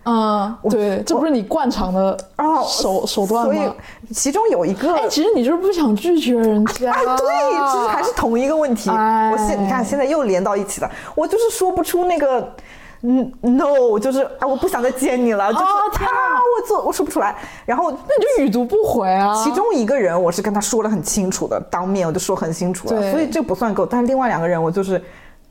[0.05, 3.75] 嗯，对，这不是你惯常的哦手手段所以吗？
[4.15, 6.93] 其中有一个，哎，其实你就是不想拒绝人家。
[6.93, 8.89] 哎，对，其实还是同一个问题。
[8.91, 12.55] 哎我现你看现在又连到一起了，我就是说不出那个。
[13.03, 17.35] 嗯，no，就是啊，我不想再见你了，就是、哦天啊，我做我说不出来。
[17.65, 19.35] 然后那你就语读不回啊。
[19.43, 23.87] 其中一个人我是跟他说的很清楚的，当面我就说很清楚了，对所以这不算够。
[23.87, 25.03] 但是另外两个人我就是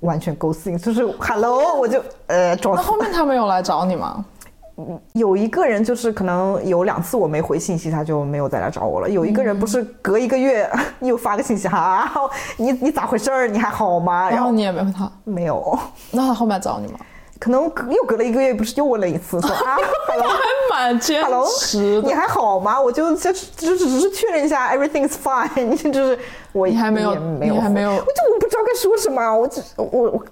[0.02, 2.76] 完全 ghosting，就是 hello，我就呃装。
[2.76, 4.24] 那后面他没有来找你吗？
[5.12, 9.10] 有一个人就是可能有两次我没回信息，他就没有再来找我了。
[9.10, 10.70] 有一个人不是隔一个月
[11.02, 12.10] 又发个信息哈，
[12.56, 13.48] 你你咋回事儿？
[13.48, 14.30] 你还好吗？
[14.30, 15.78] 然后你也没回他，没有，
[16.12, 17.00] 那他后面找你吗？
[17.40, 22.08] 可能又隔了一个月，不是又问了一次说 啊，hello 还蛮坚 hello，持的。
[22.08, 22.80] 你还好吗？
[22.80, 26.20] 我就就就只是确认一下 everything's fine，你 就是
[26.52, 30.26] 我你还没有没有你还没有我就我不知道该说什么，我只我我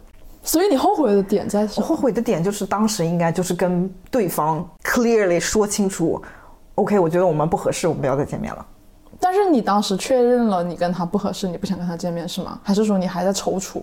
[0.43, 1.87] 所以你后悔的点在什么？
[1.87, 6.21] 我后悔的点就是当时应该就是跟对方 clearly 说清楚
[6.75, 8.65] ，OK，我觉得我们不合适，我们不要再见面了。
[9.19, 12.59] 但是你当时确认了你跟他不合适，你不想跟他见面是吗？
[12.63, 13.81] 还是说你还在踌躇？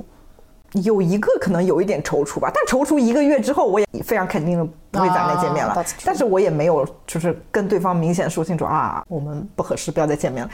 [0.82, 5.72] 有一个可能有一点踌躇吧，但踌躇一个月之后，我也非常肯定的不会再来见面了。
[5.72, 10.50] 啊但是我也没有就是跟对方明显说清楚啊，我们不合适，不要再见面了。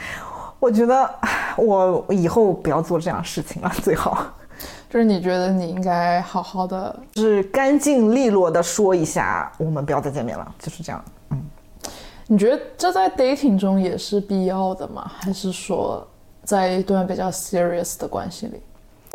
[0.59, 4.23] 我觉得唉我以后不要做这样的事情了，最好
[4.87, 11.03] 就是你觉得你应该好好的，就是干净利落的说一下，我们不要再见面了，就是这样。
[11.31, 11.41] 嗯
[12.27, 15.11] 你觉得这在 dating 中也是必要的吗？
[15.19, 16.07] 还是说
[16.45, 18.61] 在一段比较 serious 的关系里？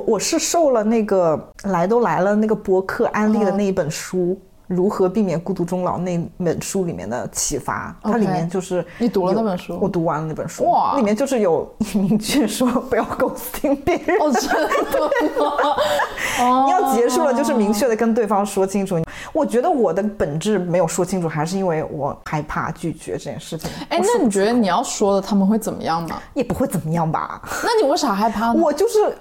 [0.04, 4.38] 我是受了那个来都来了那个博客安利的嗯那一本书。
[4.68, 15.52] 如何避免孤独终老那本书里面的启发，它里面就是你读了那本书我读完了那本书，哇里面就是有明确说不要 ghosting 别人，哦，真的吗？
[16.42, 18.98] 哦你要结束了就是明确的跟对方说清楚。
[19.32, 23.70] 我觉得我的本质没有说清楚，还是因为我害怕拒绝这件事情。
[23.88, 26.20] 哎，那你觉得你要说的他们会怎么样吗？
[26.34, 27.40] 也不会怎么样吧？
[27.62, 28.60] 那你为啥害怕呢？
[28.60, 29.16] 我就是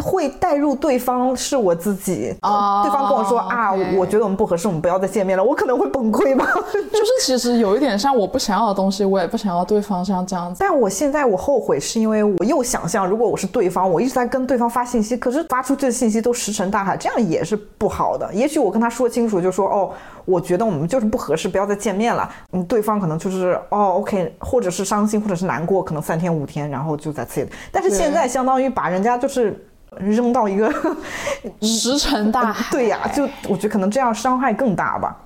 [0.00, 6.46] 会带入对方是我自己，哦对方跟我说啊我觉得我们不合适，我们不要再见面了，我可能会崩溃吧。
[6.72, 10.58] 就是其实有一点像我不想要的东西，我也不想要对方像这样子。
[10.60, 18.32] 但我现在我后悔，是因为我又想象，如果我是对方，我一直在跟对方发信息，可是发出去的信息都石沉大海，这样也是不好的。
[18.32, 19.90] 也许我跟他说清楚，就说哦，
[20.24, 22.28] 我觉得我们就是不合适，不要再见面了。
[22.52, 27.46] 嗯，对方可能就是哦，OK，或者是伤心，或者是难过，可能三天五天，然后就再次。
[27.72, 29.62] 但是现在相当于把人家就是
[29.98, 30.72] 扔到一个，
[31.62, 32.66] 石沉大海。
[32.70, 35.16] 对呀、就我觉得可能这样伤害更大吧。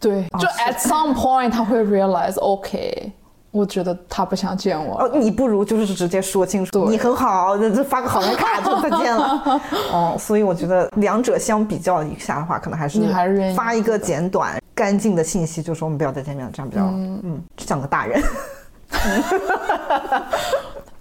[0.00, 3.12] 对，就 at some point 他会 realize OK，
[3.50, 5.00] 我觉得他不想见我。
[5.00, 9.60] 哦，你不如就是直接说清楚，你很好，那就发个好人卡就再见了。
[9.92, 18.22] 哦，所以我觉得两者相比较一下的话，可能还是你还是愿意发一个简短干净的信息，就说我们不要再见面了，这样比较嗯像个大人。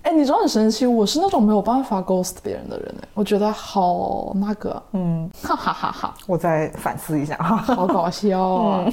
[0.07, 7.57] 哎，你知道很神奇，我是那种没有办法 ghost 别人的人哎，我觉得好那个，嗯，哈哈哈哈，我再反思一下哈。
[7.75, 8.85] 好搞笑啊！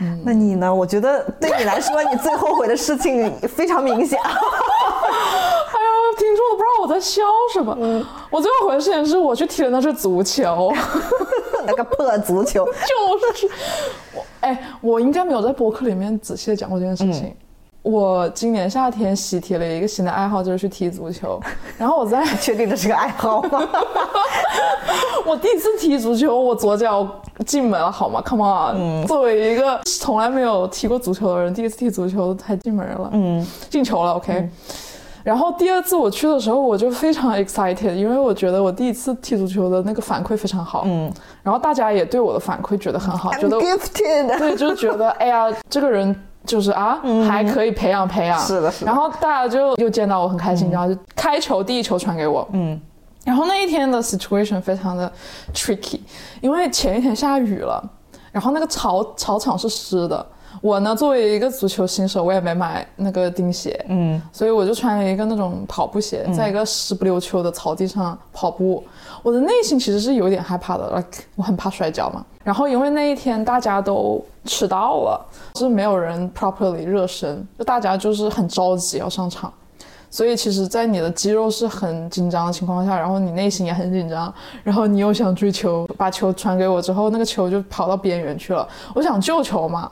[0.00, 0.74] 嗯那你呢？
[0.74, 4.18] 我觉得对你来说，你最后悔的事情非常明显。
[4.24, 4.32] 哎呀，
[6.16, 7.20] 听众都不知道我在笑
[7.52, 7.76] 什么。
[7.78, 10.72] 嗯我最后悔的事情是我去踢的那是足球，
[11.66, 12.72] 那个破足球，就
[13.36, 13.46] 是
[14.14, 17.36] 我哎，我应该没有在博客里面仔细的讲过这件事情。
[17.86, 21.40] 我今年夏天喜提了一个新的爱好，就是去踢足球。
[21.78, 23.62] 然后我在 确定这是个爱好吗？
[25.24, 27.06] 我第一次踢足球，我左脚
[27.46, 34.48] 进门了，好吗？Come on！、作为一个从来没有踢过足球的人，第一次踢足球还进门了，嗯，进球了，OK。
[35.22, 41.12] 然后第二次我去的时候，我就非常 excited，因为我觉得我第一次踢足球的那个反馈非常好，嗯，
[41.44, 44.38] 然后大家也对我的反馈觉得很好，觉得 gifted。
[44.38, 46.14] 对，就是觉得哎呀，这个人
[46.46, 48.38] 就是啊，还可以培养培养。
[48.40, 52.80] 是的是的然后大家就又见到我很开心，然后就开球第一球传给我，嗯。
[53.24, 55.10] 然后那一天的 situation 非常的
[55.52, 55.98] tricky，
[56.40, 57.82] 因为前一天下雨了，
[58.30, 60.24] 然后那个草草场是湿的。
[60.60, 68.82] 我呢，作为一个足球新手，我也没买那个钉鞋，嗯，所以我就穿了一个那种跑步鞋，在一个湿不溜秋的草地上跑步。
[69.22, 72.24] 我的内心其实是有点害怕的，like 我很怕摔跤嘛。
[72.44, 79.52] 然后因为那一天大家都迟到了，就是没有人 properly 热身，就大家就是很着急要上场。
[80.08, 88.66] 所以其实，在你的肌肉是很紧张的情况下，然后你内心也很紧张，然后你又想追球，把球传给我之后，那个球就跑到边缘去了。
[88.94, 89.90] 我想救球嘛，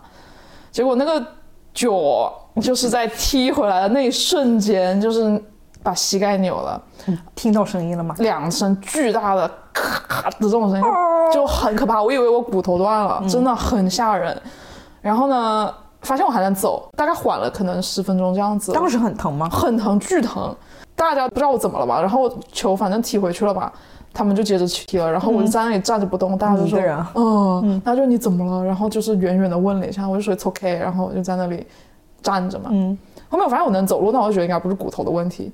[0.74, 1.24] 结果那个
[1.72, 5.40] 脚就是在踢回来的那一瞬间，就是
[5.84, 6.82] 把膝盖扭了，
[7.37, 8.12] 听到声音了吗？
[8.18, 10.84] 两声巨大的咔咔的这种声音，
[11.32, 12.02] 就很可怕。
[12.02, 14.37] 我以为我骨头断了，真的很吓人。
[15.00, 18.72] 然后呢，发现我还能走，大概缓了可能十分钟这样子。
[18.72, 19.48] 当时很疼吗？
[19.48, 20.52] 很疼，巨疼。
[20.96, 22.00] 大家不知道我怎么了吧？
[22.00, 23.72] 然后球反正踢回去了吧，
[24.14, 25.11] 他们就接着踢了。
[25.11, 31.66] 然后我就在那里站着不动，大家就说你一个人啊：“嗯，他就你怎么了？”然后就是远远的问了一下，我就说 “It's OK”，然后我就在那里
[32.22, 32.70] 站着嘛。
[32.72, 32.96] 嗯。
[33.29, 35.50] 后面我发现我能走路，那我就觉得应该不是骨头的问题。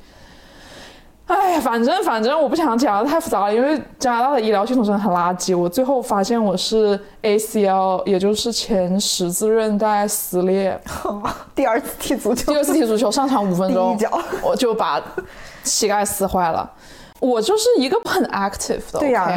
[1.27, 5.57] 哎呀，反正反正我不想讲的太复杂了，因为加拿大的医疗系统真的很垃圾。
[5.57, 10.79] 我最后发现我是 ACL，也就是前十字韧带撕裂。
[11.55, 13.97] 第二次踢足球第，二次踢足球上场五分钟，
[14.43, 15.01] 我就把
[15.63, 16.69] 膝盖撕坏了。
[17.21, 19.31] 我就是一个很 active 的，对呀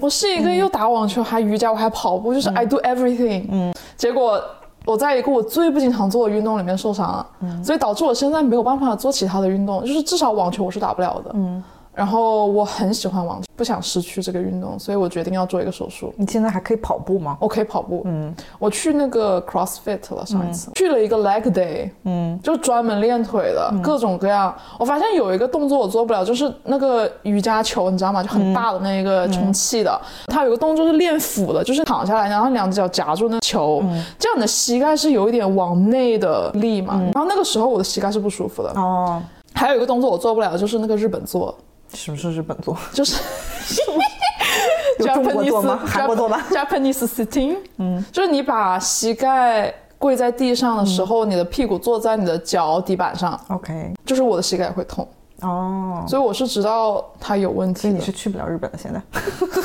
[0.00, 3.46] 我是一个又打网球，还瑜伽，我还跑步，就是 I do everything。
[3.50, 4.40] 嗯，结果
[4.84, 7.26] 我在一个我最不经常做的运动里面受伤了，
[7.64, 11.30] 所以导致我现在没有办法做其他的运动，就是至少网球我是打不了的。
[11.34, 11.62] 嗯，
[11.94, 16.12] 然后我很喜欢网球，不想失去这个运动，所以我决定要做一个手术。
[16.16, 17.36] 你现在还可以跑步吗？
[17.38, 24.54] 我可以跑步，嗯，我去那个 CrossFit 了，上一次、去了一个 leg day，嗯，就专门练腿的，各种各样。
[24.78, 28.22] 我发现有一个动作我做不了，就是那个瑜伽球，你知道吗？
[28.22, 33.82] 就很大的那个充气的，它有个动作是练腹的，就是躺下来，然后两只脚夹住那球，
[34.18, 36.98] 这样你的膝盖是有一点往内的力嘛。
[37.12, 38.70] 然后那个时候我的膝盖是不舒服的。
[38.70, 39.22] 哦，
[39.54, 41.54] 还有一个动作我做不了，就是那个日本做，
[41.94, 42.76] 什么是日本做？
[42.92, 43.20] 就是
[44.98, 55.06] 有中国做吗 Japanese- 韩国做吗 Japanese sitting，嗯，就是你把膝盖跪在地上的时候，你的屁股坐在你的脚底板上，OK，就是我的膝盖会痛，
[55.40, 57.82] 哦，所以我是知道它有问题。
[57.82, 59.00] 所以你是去不了日本的现在。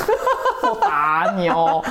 [0.68, 1.82] 我打你哦。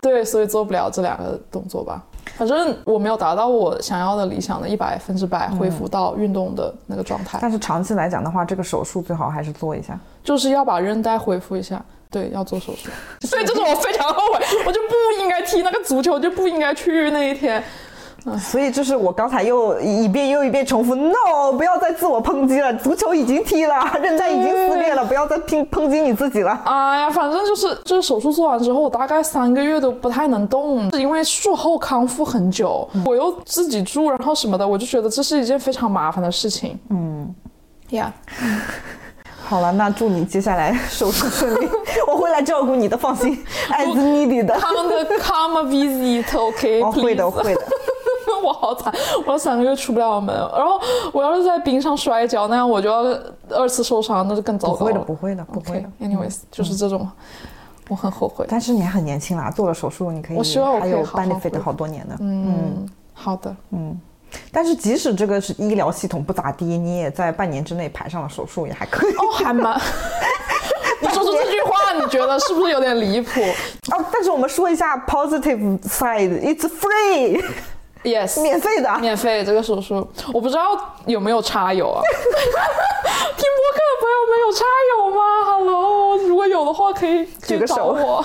[0.00, 2.02] 对，所以做不了这两个动作吧。
[2.36, 9.98] 反正我没有达到我想要的理想的一百分之百恢复到运动的那个状态，但是长期来讲的话，这个手术最好还是做一下。
[10.24, 11.82] 就是要把韧带恢复一下。
[12.10, 12.90] 对，要做手术。
[13.26, 17.62] 所以这是我非常后悔，我就不应该踢那个足球，就不应该去那一天。
[18.38, 26.52] 所以就是我刚才又一遍又一遍重复，no，不要再自我抨击了，足球已经踢了， 韧带已经撕裂了，不要再抨抨击你自己了。
[26.64, 36.78] 哎呀，反正就是就是手术做完之后，我大概三个月都不太能动，是因为术后康复很久，我又自己住，然后什么的，我就觉得这是一件非常麻烦的事情。
[36.90, 37.34] 嗯，
[37.90, 38.12] 呀、
[39.44, 41.68] 好了，那祝你接下来手术顺利，
[42.06, 43.36] 我会来照顾你的，放心
[43.70, 44.58] ，as needed 的。
[44.58, 47.60] Come come a visit，OK？、我会的，我会的。
[48.42, 48.92] 我好惨，
[49.26, 50.80] 我三个月出不了门，然后
[51.12, 53.16] 我要是在冰上摔跤，那样我就要
[53.50, 54.98] 二次受伤，那就更糟糕了。
[55.00, 55.88] 不会的，不会的，不会的。
[56.00, 57.08] OK，anyways，、就是这种，
[57.88, 58.44] 我很后悔。
[58.48, 62.16] 但是你还很年轻啦，做了手术，你可以我希望我还有可以好好 benefit 好多年的。
[62.20, 63.98] 嗯，好的，嗯，
[64.50, 69.12] 但是即使这个是医疗系统不咋地，你也在半年之内排上了手术，也还可以。
[69.12, 69.78] 哦，还蛮。
[71.00, 73.40] 你说出这句话，你觉得是不是有点离谱
[73.90, 77.42] 哦，但是我们说一下 positive side，it's free，
[78.02, 78.98] ？Yes，免费的。
[78.98, 80.62] 免费这个手术，我不知道
[81.06, 82.00] 有没有插油啊？
[83.36, 88.24] 听播客的朋友们有插油吗？Hello，如果有的话可以举个手我。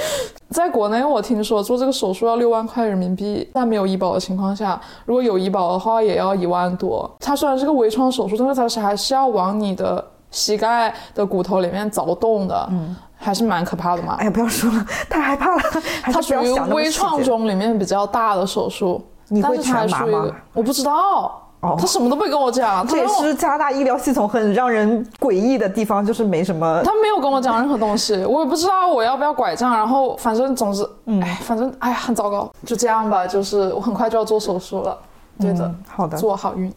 [0.50, 7.08] 在国内，我听说做这个手术要六万块人民币，在没有医保的情况下，如果有医保的话，也要一万多。
[7.20, 14.16] 它虽然是个微创手术，但是它是还是要往你的膝盖的骨头里面凿洞的，嗯，还是蛮可怕的嘛。
[14.18, 15.62] 哎呀，不要说了，太害怕了，
[16.02, 26.80] 还它属于微创中里面比较大的手术，你会全麻吗我不知道，哦他什么都没跟我讲，他这也是加拿大医疗系统很让人诡异的地方，就是没什么。
[26.84, 34.96] 他没有跟我讲任何东西，我也不知道我要不要拐杖，然后反正总之，嗯哎，反正哎呀很糟糕，就这样吧，就是我很快就要做手术了，
[35.40, 36.72] 对的，嗯好的祝我好运，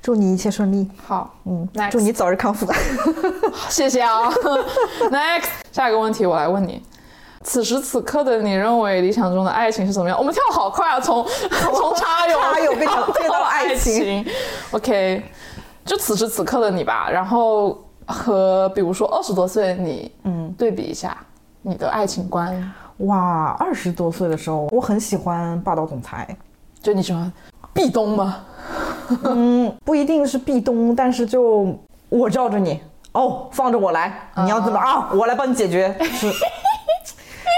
[0.00, 2.66] 祝你一切顺利，好，嗯 Next 祝你早日康复。
[3.68, 4.30] 谢谢啊，
[5.10, 6.80] Next，下一个问题我来问你。
[7.42, 10.16] 此时此刻的你认为理想中的爱情是怎么样？
[10.18, 14.26] 我们跳好快啊，从 从插友插友变成 变到了爱情情。
[14.70, 15.22] OK，
[15.84, 17.76] 就此时此刻的你吧，然后
[18.06, 21.16] 和比如说二十多岁的你，嗯，对比一下
[21.62, 22.72] 你的爱情观。
[22.98, 26.36] 哇，二十多岁的时候，我很喜欢霸道总裁，
[26.80, 27.30] 就你喜欢
[27.72, 28.44] 壁咚吗？
[29.24, 31.76] 嗯，不一定是壁咚，但是就
[32.08, 32.80] 我罩着你，
[33.12, 35.08] 哦，放着我来，你要怎么啊？
[35.12, 35.92] 我来帮你解决。
[36.00, 36.30] 是，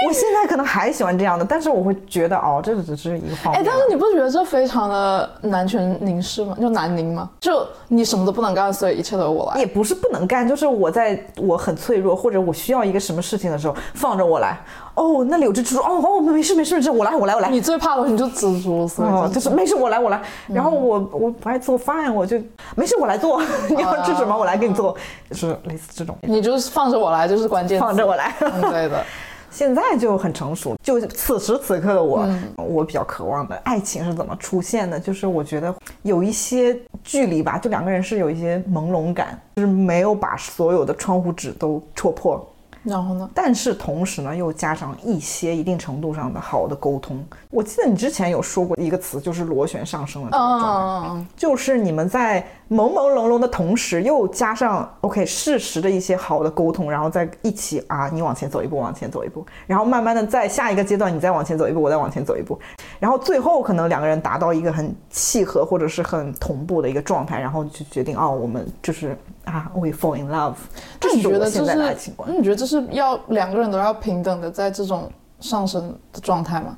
[0.07, 6.55] 我现在可能还喜欢这样的，但是我会觉得哦，这个只是一个方哎，但是你不觉得这非常的男权凝视吗？
[6.59, 7.29] 就男凝吗？
[7.39, 9.59] 就你什么都不能干，所以一切都由我来。
[9.59, 14.57] 也不是不能干，就是我在我很脆弱或者我需要一个什么事情的时候，放着我来。
[14.95, 17.49] 哦，那里有只蜘蛛，哦哦，没事没事没事，我来我来我来。
[17.49, 20.21] 你最怕的你就蜘蛛，所以哦，就就是没事，我来我来。
[20.47, 22.41] 然后我我不爱做饭，我就
[22.75, 23.41] 没事，我来做。
[23.69, 24.95] 你要吃什么，我来给你做，
[25.29, 26.17] 就是类似这种。
[26.21, 27.79] 你就是放着我来，就是关键。
[27.79, 28.33] 放着我来。
[28.39, 29.03] 嗯，对的。
[29.55, 32.27] 现在就很成熟，就此时此刻的我，
[32.57, 34.99] 我比较渴望的爱情是怎么出现的？
[34.99, 42.45] 就是我觉得有一些距离吧，就两个人是有一些朦胧感，就是没有把所有的窗户纸都戳破。
[42.85, 43.29] 然后呢？
[43.33, 47.21] 但是同时呢，又加上一些一定程度上的好的沟通。
[47.49, 51.25] 我记得你之前有说过一个词，就是螺旋上升的这个状态。
[51.35, 62.59] 就是你们在朦朦胧胧的同时，又加上 OK 适时的一些好的沟通，然后再一起啊，你往前走一步，往前走一步，然后慢慢的在下一个阶段，你再往前走一步，我再往前走一步，
[62.99, 70.55] 然后最后可能两个人达到一个很契合或者是很同步的一个状态，然后就决定哦，我们就是啊，we fall in love，
[70.99, 71.77] 这那你是我现在觉得这是？
[71.77, 72.37] 的爱情观那。
[72.37, 76.77] 你觉得这是要两个人都要平等的在这种上升的状态吗？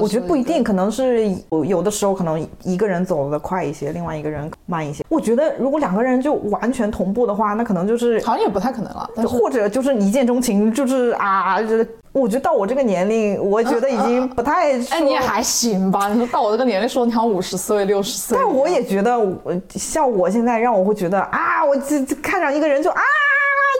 [0.00, 5.04] 我觉得不一定，可能是有有的时候可能一个人走得快一些，另外一个人慢一些。
[5.08, 11.88] 我觉得如果两个人就完全同步的话，那可能就是好像也不太可能了，或者就是一见钟情，就是啊，就是
[12.18, 14.96] 我觉得到我这个年龄，我觉得已经不太 说。
[14.96, 16.08] 哎，你也还行吧？
[16.08, 19.36] 你说到我这个年龄，说你好像五十岁、六十岁，但我也觉得我，
[19.70, 23.00] 像我现在让我会觉得啊，我这这看上一个人就啊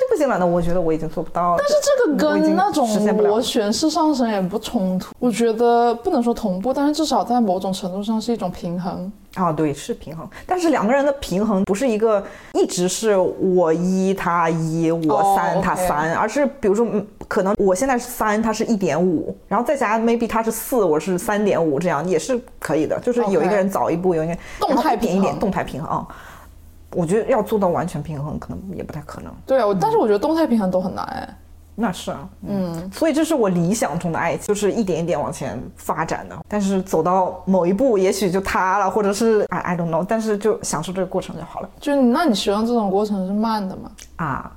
[0.01, 1.59] 就不行了，那我觉得我已经做不到了。
[1.59, 9.11] 但是这个跟那种螺旋式上升也不冲突，我觉得不能说同步，但是至少在某种程度上是一种平衡。
[9.35, 12.25] 啊，对，是平衡，但是两个人的平衡不是一个
[12.55, 26.09] 一直是我一他一，我哦三、他三，而是比如说，嗯可能我现在是三，他是一点五，然后再加 maybe 他是四，我是三点五，这样也是可以的，就是有一个人早一步，有一个人动态然后一点动态平衡啊。
[26.95, 29.33] 我觉得要做到完全平衡，可能也不太可能。
[29.47, 31.29] 对啊，我但是我觉得动态平衡都很难哎。
[31.81, 36.37] 那是啊，嗯，所以这是我理想中的爱情，就是一点一点往前发展的。
[36.49, 43.91] 但是走到某一步，也许就塌了，或者是 I I don't know，但是就享受这个过程就好了就你那你希望这种过程是慢的吗？
[44.17, 44.53] 啊。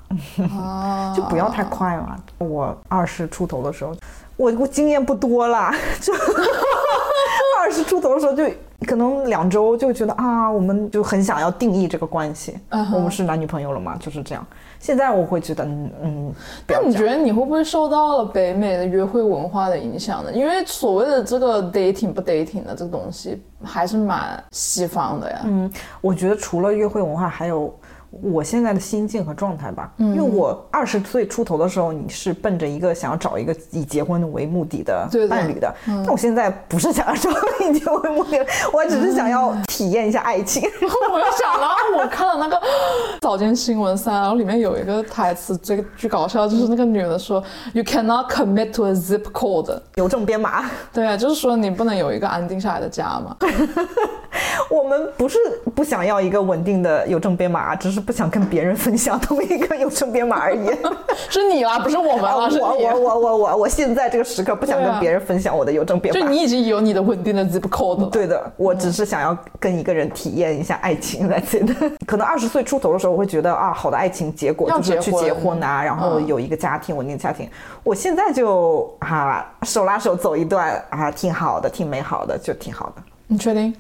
[0.51, 2.17] 啊， 就不要太快嘛。
[2.39, 3.95] 我二十出头的时候，
[4.35, 5.71] 我我经验不多啦，
[6.01, 6.11] 就
[7.61, 8.43] 二十出头的时候就
[8.87, 14.45] 可能两周就觉得啊，我们就很想要定义这个关系我们是男女朋友了嘛，就是这样。
[14.79, 16.33] 现在我会觉得，嗯嗯，
[16.65, 20.33] 不那你觉得你会不会受到了北美的约会文化的影响呢？
[20.33, 25.41] 因为所谓的这个 dating 不 dating 的这个东西，还是蛮西方的呀。
[25.45, 25.71] 嗯，
[26.01, 27.71] 我觉得除了约会文化，还有
[28.11, 37.29] 我现在的心境和状态吧，因为我二十岁出头的时候，你是奔着一个想要找一个以结婚为目的的伴侣的，但我现在不是想要找
[37.61, 40.61] 以结婚为目的的，我只是想要体验一下爱情。
[40.81, 42.61] 然 后我又想到，我看了那个
[43.21, 47.41] 早间新闻三，然后里面有一个台词，这个巨搞笑，就是那个女的说
[47.71, 49.79] ，You cannot commit to a zip code。
[49.95, 53.37] 邮政编码，对啊，就是说你不能有一个安定下来的家嘛。
[54.69, 55.37] 我们不是
[55.75, 60.69] 不想要一个稳定的邮政编码，只是不想跟别人分享同一个邮政编码而已。
[61.29, 62.59] 是你啦，不是我们啊，啦，是。
[62.59, 66.19] 我我我我我我现在这个时刻不想跟别人分享我的邮政编码。
[66.19, 68.07] 就你已经有你的稳定的 zip code 了。
[68.07, 71.73] 对的，我只是想要跟一个人体验一下爱情来自的。
[72.05, 77.49] 可能二十岁出头的时候，我会觉得啊，好的爱情结果就是去结婚啊，然后嗯有一个家庭，稳定的家庭。
[77.83, 83.73] 我现在就啊，手拉手走一段啊，挺好的，挺美好的，就挺好的你确定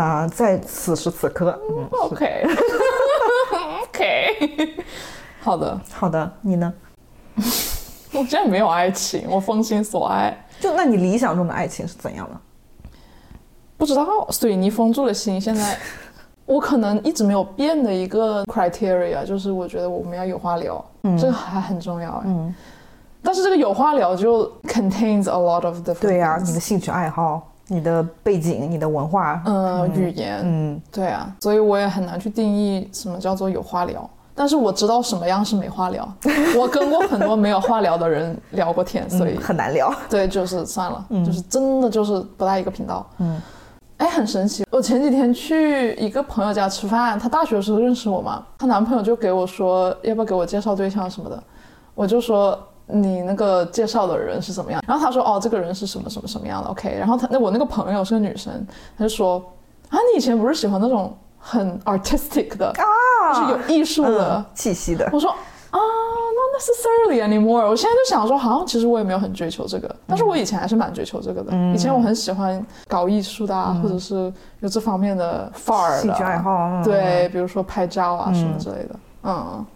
[0.00, 0.26] 啊。
[0.28, 2.46] 在此时此刻，嗯，？OK
[3.84, 4.74] OK，
[5.40, 5.80] 好的。
[5.92, 6.72] 好的，你呢？
[8.12, 10.36] 我现在没有爱情，我封心所爱。
[10.58, 12.40] 就那你理想中的爱情是怎样的？
[13.76, 15.76] 不知道水泥封住了心，现在
[16.46, 22.22] 我可能一直没有变的一个 criteria 就是我觉得我们要有话聊，嗯这个还很重要哎。
[22.26, 22.54] 嗯，
[23.22, 34.08] 但是这个有话聊就 contains a lot of different 对呀、你的兴趣爱好、你的背景、你的文化，嗯语言，嗯，对啊，所以我也很难去定义什么叫做有话聊。
[34.38, 36.06] 但是我知道什么样是没话聊，
[36.58, 39.90] 我跟过很多没有话聊的人聊过天，所以嗯很难聊。
[40.10, 43.06] 对，就是算了，就是真的就是不在一个频道。
[43.16, 43.40] 嗯，
[43.96, 44.64] 哎，很神奇。
[44.70, 51.42] 我前几天去一个朋友家吃饭，她大学的时候认识我嘛，她男朋友就给我说要不要给我介绍对象什么的，
[51.94, 54.82] 我就说你那个介绍的人是怎么样？
[54.86, 56.96] 然后他说哦，这个人是什么什么什么样的，OK。
[56.96, 58.52] 然后他那我那个朋友是个女生，
[58.96, 59.38] 她就说
[59.88, 62.72] 啊，你以前不是喜欢那种很 artistic 的，
[63.34, 64.36] 就是有艺术的。
[64.36, 67.68] 嗯，气息的，我说啊，not necessarily anymore。
[67.68, 71.52] 我现在就想说，好像其实我也没有很追求这个，但是我以前还是蛮追求这个的。
[71.74, 78.96] 以前我很喜欢搞艺术的啊，或者是有这方面的范儿的兴趣爱好，嗯，对，比如说拍照啊什么之类的。
[79.24, 79.66] 嗯，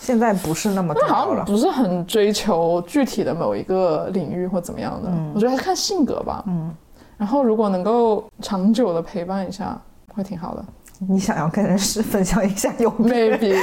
[0.00, 1.36] 现在不是那么重但好。
[1.36, 6.42] 像不是很追求具体的某一个领域或怎么样的，我觉得还是看性格吧。
[6.46, 6.74] 嗯，
[7.18, 9.78] 然后如果能够长久的陪伴一下，
[10.14, 10.64] 会挺好的。
[11.08, 13.54] 你想要跟人是分享一下有 Maybe。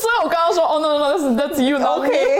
[0.00, 2.06] 所以我刚刚说，哦、 no no no，that's that's you not me。
[2.06, 2.38] OK，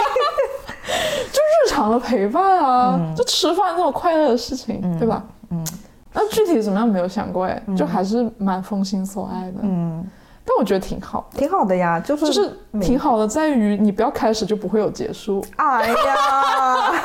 [1.32, 5.24] 就日常的陪伴啊，就吃饭这种快乐的事情，对吧？
[5.50, 5.66] 嗯，
[6.12, 9.58] 那具体怎么样没有想过哎，就还是蛮封心所爱的。
[9.62, 10.06] 嗯，
[10.50, 16.92] 但我觉得挺好，挺好的呀，就是就是挺好的，在于你不要开始就不会有结束，哎呀，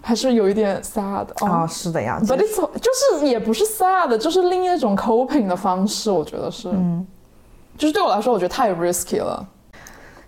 [0.00, 1.68] 还是有一点 sad 啊，哦。
[1.68, 7.06] 是的呀，But it's 就是也不是 sad，就是另一种 coping 的方式，我觉得是，嗯，
[7.76, 9.46] 就是对我来说，我觉得太 risky 了。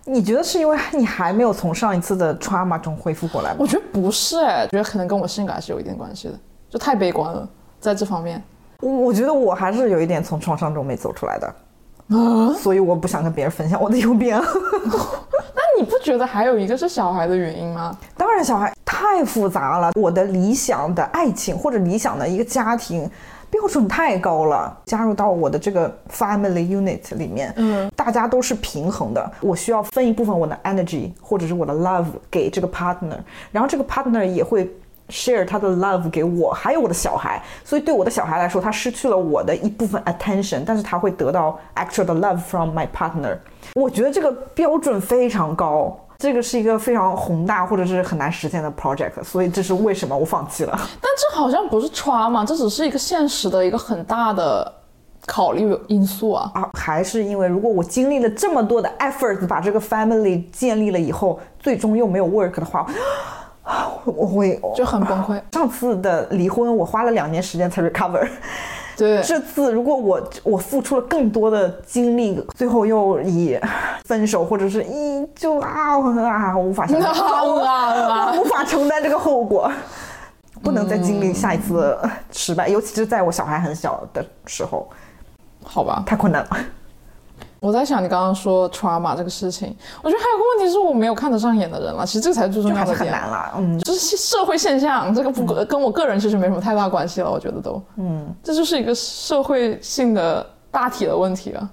[0.07, 3.65] 你觉得是因为你还没有从上一次的 trauma 中恢复过来吗我？
[3.65, 6.35] 觉得不是哎，觉得可能跟我性格还是有一点关系的，
[6.69, 7.49] 就太悲观了，
[7.79, 8.39] 在这方面。
[8.85, 11.47] 我我觉得我还是有一点从创伤中没走出来的，
[12.15, 14.37] 啊，所以我不想跟别人分享我的右边。
[14.39, 17.97] 那你不觉得还有一个是小孩的原因吗？
[18.15, 19.91] 当然，小孩太复杂了。
[19.99, 23.09] 我的理想的爱情或者理想的一个家庭
[23.49, 29.31] 标准太高了，加入到我的这个 family unit 里面，嗯，大家都是平衡的。
[29.41, 33.17] 我需要分一部分我的 energy 或者是我的 love 给这个 partner，
[33.51, 34.71] 然后这个 partner 也会
[35.09, 37.41] share 他的 love 给我，还有我的小孩。
[37.63, 43.37] 所以对我的小孩来说，他失去了我的一部分 attention，但是他会得到 actual 的 love from my partner。
[43.75, 45.99] 我觉得这个标准非常高。
[46.17, 50.71] 这个是一个非常宏大或者是很难实现的 project，所以这是为什么我放弃了。
[50.73, 54.73] 但这好像不是 trauma，这只是一个现实的一个很大的
[55.25, 56.49] 考虑因素啊。
[56.55, 62.87] 啊，还是因为如果我经历了这么多的 efforts 把这个 family 建立了以后，最终又没有 work 的话，
[63.65, 65.41] 啊 我会就很崩溃。
[65.51, 68.25] 上次的离婚，我花了两年时间才 recover。
[68.97, 73.59] 对，这次如果我我付出了更多的精力，最后又以
[74.05, 79.69] 分手或者是一就啊啊，我无法我无法承担这个后果，
[80.63, 81.99] 不能再经历下一次
[82.31, 84.87] 失败，尤其是在我小孩很小的时候，
[85.61, 86.01] 好吧。
[86.05, 86.57] 太困难了。
[87.65, 92.05] 我在想你刚刚说 trauma 这个事情，我觉得还有个问题是我没有看得上眼的人了。
[92.05, 92.97] 其实这个才是最重要的点。
[92.97, 101.69] 是很难了，嗯，就是社会现象，这个不跟我个人其实没什么太大关系了，我觉得都，嗯，这就是一个社会性的大体的问题了。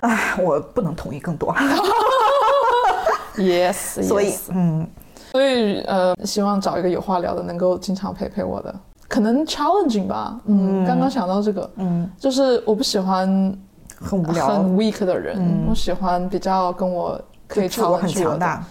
[0.00, 1.54] 哎，我不能同意更多，
[3.38, 4.84] Yes，所以 yes 嗯，
[5.30, 8.74] 所以呃，希望找一个有话聊的，能够经常陪陪我的，
[9.06, 13.56] 可能 challenging 吧，嗯，刚刚想到这个，嗯，就是我不喜欢
[14.04, 18.62] 很无聊，很 weak 的人，我喜欢比较跟我可以自我很大。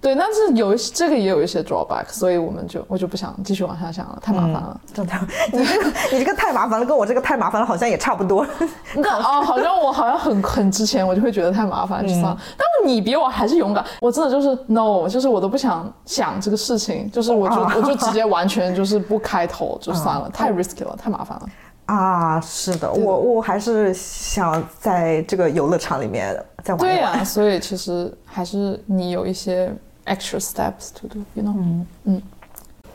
[0.00, 4.78] 对，但是有一些这个也有一些 drawback，所以我们就我就不想继续往下想了，太麻烦了。
[4.92, 5.14] 真的，
[5.50, 8.46] 你这个 你这个太麻烦了，跟我这个太麻烦了好像也差不多。
[8.96, 12.38] 那啊，好像我好像很很之前我就会觉得太麻烦，就算了。
[12.50, 21.48] 但是你比我还是勇敢，我真的就是 no，就是我都不想想这个事情，就是我就、 我就直接完全就是不开头就算了，太 risky 了，太麻烦了。
[21.86, 27.24] 啊，是的，我我还是想在这个游乐场里面再玩对呀、一玩。
[27.26, 29.70] 所以其实还是你有一些
[30.06, 31.84] extra steps to do，you know？
[32.04, 32.22] 嗯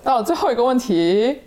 [0.02, 1.42] 到了最后一个问题，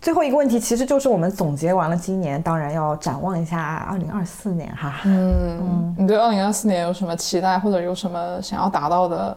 [0.00, 5.00] 最后一个问题其实就是我们总结完了今年，当然要展望一下二零二四年哈。
[5.04, 9.36] 嗯，你对二零二四年有什么期待，或者有什么想要达到的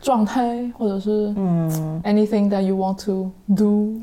[0.00, 4.00] 状态，或者是嗯，anything that you want to do？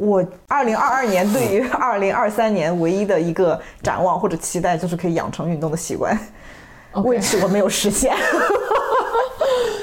[0.00, 6.18] 我二零二二年对于二零二三年唯一的一个展望或者期待，就是可以养成运动的习惯
[6.92, 8.16] OK，which 我没有实现。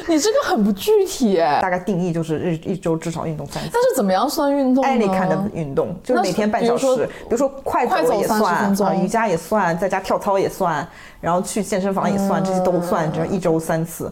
[0.09, 3.69] 你这个很不具体哎，大概定义就是日一周至少运动三次。
[3.73, 4.89] 但是怎么样算运动呢？
[4.89, 10.87] 艾利看的运动，就是每天半小时，比如说快快走也算啊，瑜伽也算，在家跳操也算，
[11.19, 14.11] 然后去健身房也算，这些都算，只要一周三次，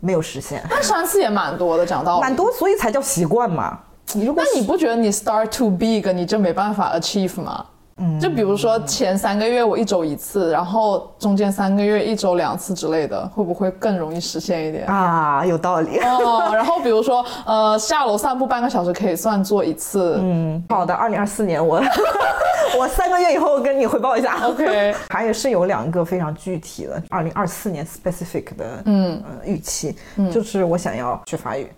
[0.00, 2.34] 没有实现，那三次也蛮多的，讲道理蛮。
[2.34, 3.78] 多，所以才叫习惯嘛。
[4.14, 7.64] 你如果那你不觉得你 start too big，你就没办法 achieve 吗？
[8.00, 14.86] 嗯，就比如说前三个月我一周一次，然后中间三个月一周两次之类的，会不会更容易实现一点？
[14.86, 15.98] 啊，有道理。
[15.98, 20.16] 哦，然后比如说，呃，下楼散步半个小时可以算做一次。
[20.22, 21.82] 嗯好的，二零二四年我
[22.78, 24.46] 我三个月以后跟你汇报一下。
[24.46, 29.96] ，OK， 还有是有两个非常具体的，二零二四年 specific 的嗯呃预期，
[30.32, 31.68] 就是我想要学法语，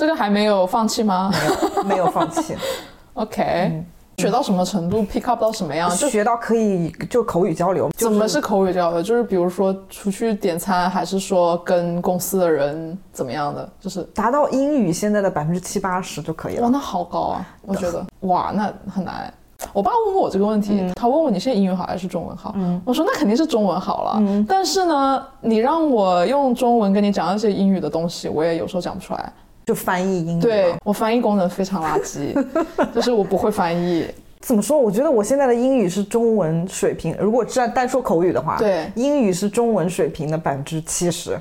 [0.00, 1.46] 这个还没有放弃吗没
[1.76, 2.56] 有没有放弃？
[3.12, 3.84] OK，、
[4.16, 5.94] 学到什么程度，pick up 到什么样？
[5.94, 7.90] 就学到可以就口语交流。
[7.98, 9.02] 怎么是口语交流？
[9.02, 13.68] 就是比如说出去点餐，还是说跟公司的人怎么样的？
[13.78, 17.46] 就是达到英语现在的百分之七八十就可以了哇，那好高啊！
[17.60, 19.30] 我觉得哇，那很难。
[19.74, 22.54] 我爸问过我这个问题，他问我你现在英语好还是中文好？
[22.86, 24.22] 我说那肯定是中文好了。
[24.48, 29.30] 但是呢，你让我用中文跟你讲那些英语的东西，我也有时候讲不出来。
[29.70, 30.42] 就翻译英语。
[30.42, 32.34] 对，我翻译功能非常垃圾，
[32.92, 34.04] 就是我不会翻译。
[34.40, 34.76] 怎么说？
[34.76, 41.38] 我觉得我现在的英语是中文水平，如果单单说口语的话，对英语是中文水平的百分之七十。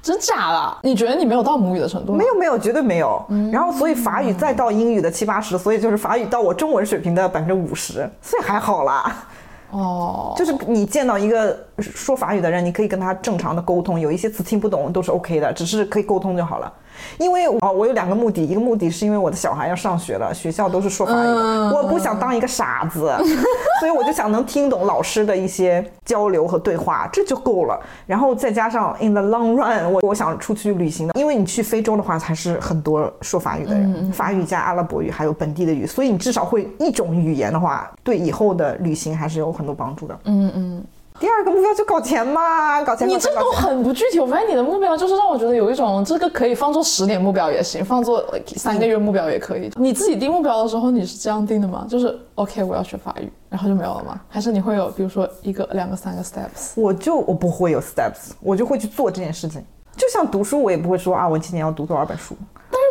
[0.00, 0.78] 真假了？
[0.82, 2.18] 你觉得你没有到母语的程度吗？
[2.18, 3.22] 没有没有，绝对没有。
[3.52, 9.26] 然后所以法语再到英语的七八十，所以就是法语到我中文水平的百分之五十，所以还好啦。
[9.72, 16.72] 哦，就是你见到一个说法语的人，你可以跟他正常的沟通，有一些词听不懂都是 OK 的，只是可以沟通就好了。
[17.18, 23.12] 因为哦，我有两个目的，一个目的是因为我的小孩要上学了，学校都是说法语的，我不想当一个傻子，
[23.80, 27.78] 所以我就想能听懂老师的一些交流和对话，这就够了。
[28.06, 40.18] 然后再加上 in the long run，我我想出去旅行的，因为你去非洲的话，还是很多说法语的人，法语加阿拉伯语还有本地的语，所以你至少会一种语言的话，对以后的旅行还是有很多帮助的。
[40.24, 40.84] 嗯嗯。
[41.20, 43.08] 第二个目标就搞钱嘛，搞钱。
[43.08, 44.20] 你这都很不具体。
[44.20, 48.24] 我发现你的目标就是让我觉得有一种这个可以放做十年目标也行，放做
[48.56, 49.70] 三个月目标也可以。
[49.76, 51.86] 你自己定目标的时候，你是这样定的吗？
[51.88, 54.20] 就是 OK，我要学法语，然后就没有了吗？
[54.28, 56.80] 还是你会有比如说一个、两个、三个 steps？
[56.80, 59.64] 我就我不会有 steps，我就会去做这件事情。
[59.96, 62.36] 就像读书，我也不会说啊，我今年要读多少本书。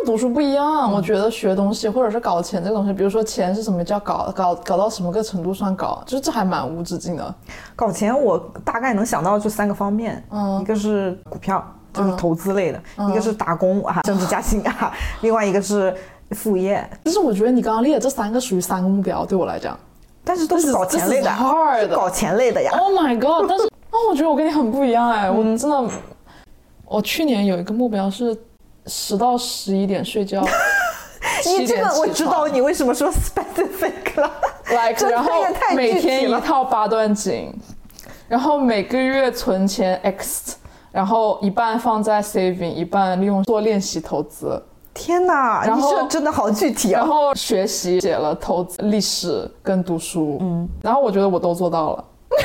[0.06, 7.34] 读书不一样，我觉得学东西或者是搞钱这个东西，比如说钱是什么叫搞搞搞到什么个程度算搞，就是这还蛮无止境的。
[7.76, 12.78] 搞钱我大概能想到就三个方面，嗯一个是股票，就是投资类的；
[13.10, 14.92] 一个是打工啊，升职加薪啊；
[15.22, 15.94] 另外一个是
[16.30, 19.78] 副业，但是我觉得你刚刚列的这三个属于三个目标，对我来讲。
[20.24, 21.30] 但是都是搞钱类的
[21.80, 22.70] 是搞钱类的呀。
[22.78, 23.46] Oh my god！
[23.48, 25.90] 但是哦，我觉得我跟你很不一样哎，我真的，
[26.84, 28.36] 我去年有一个目标是
[28.88, 30.40] 十到十一点睡觉，
[31.44, 34.30] 你7点这个我知道你为什么说 specific 了。
[34.70, 37.52] like，这然后每天一套八段锦，
[38.28, 40.56] 然后每个月存钱 X，
[40.92, 44.62] 然后一半放在 saving，一半利用做练习投资，
[44.92, 47.00] 天哪，你然后这真的好具体啊！
[47.00, 52.04] 然后学习写了投资、历史跟读书，嗯，然后我觉得我都做到了。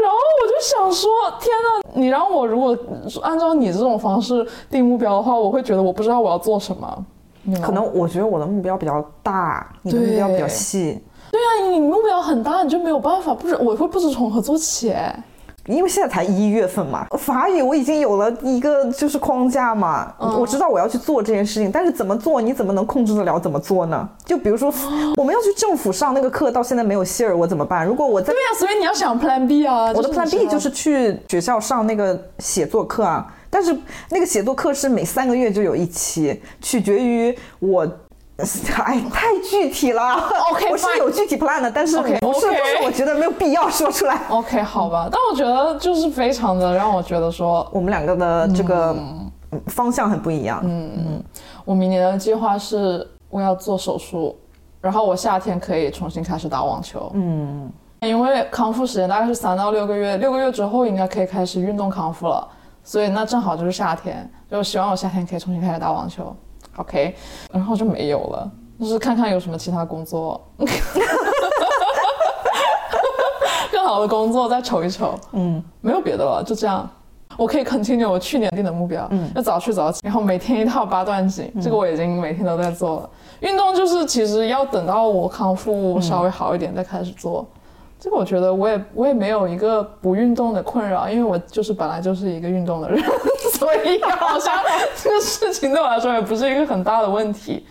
[0.00, 2.76] 然后我就想说，天呐，你让我如果
[3.22, 7.06] 按照你这种方式定目标的话，我会觉得我不知道我要做什么。
[7.62, 11.00] 可能我觉得我的目标比较大，你的目标比较细。
[11.30, 14.90] 对啊，你目标很大，你就没有办法，不知我会不知从何做起。
[14.90, 15.24] 哎
[15.66, 24.08] 因为现在才一月份嘛，法语我已经有了一个就是框架嘛，我知道我要去做这件事情，但是怎么做，你怎么能控制得了怎么做呢？
[24.24, 24.72] 就比如说
[25.16, 27.86] 我们要去政府上那个课，到现在没有信儿，我怎么办？
[27.86, 29.92] 如果我在对呀、所以你要想 Plan B 啊。
[29.92, 33.76] 我的 Plan B 就是去学校上那个写作课啊，但是
[34.08, 37.86] 那个写作课是每三个月就有一期，取决于我。
[38.84, 40.02] 哎，太具体了。
[40.50, 42.48] OK，我是有具体 plan 的，但是不是不是
[42.84, 44.20] 我觉得没有必要说出来。
[44.28, 48.94] OK 好吧，但我觉得就是非常的让我觉得说， 我们两个的这个
[49.52, 50.60] 嗯方向很不一样。
[50.64, 51.24] 嗯嗯
[51.64, 54.36] 我明年的计划是我要做手术，
[54.80, 57.10] 然后我夏天可以重新开始打网球。
[57.14, 57.70] 嗯，
[58.00, 62.48] 因为康复时间大概是三到六个月，六个月之后应该可以开始运动康复了，
[62.82, 66.34] 所以那正好就是夏天，就希望我夏天可以重新开始打网球。
[66.76, 67.14] OK，
[67.52, 70.40] 然后就没有了，就是看看有什么其他工作。
[73.72, 76.88] 更好的工作再瞅一瞅，嗯，没有别的了，就这样。
[77.36, 83.10] 我可以 continue 我去年定的目标，嗯，要早去早起，然后每天一套八段锦，这个我已经每天都在做了。
[83.40, 87.46] 运动就是其实要等到我康复稍微好一点再开始做，
[87.98, 93.02] 这个我觉得我也我也没有一个不运动的困扰，因为我就是本来就是一个运动的人，
[93.60, 94.54] 所以好像
[95.02, 97.66] 这个事情对我来说也不是一个很大的问题。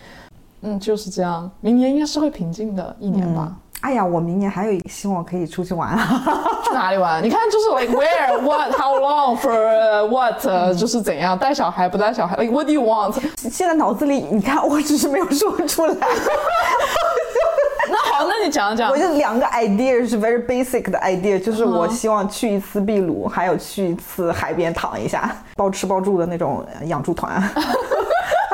[0.62, 3.52] 嗯，就是这样，明年应该是会平静的一年吧。
[3.80, 6.22] 哎呀，我明年还有一个希望可以出去玩啊。
[6.64, 7.20] 去 哪里玩？
[7.24, 13.14] 你看，就是 like where, what, how long, for uh, what，、呃就是怎样带小孩不带小孩，like what do you want？
[13.36, 15.96] 现在脑子里，你看，我只是没有说出来。
[18.10, 18.96] 那好，那你讲讲我。
[18.96, 27.40] 就两个 idea 是 very basic 的 idea，就是我希望去一次秘鲁，还有去一次海边躺一下，包吃包住的那种呃养猪团。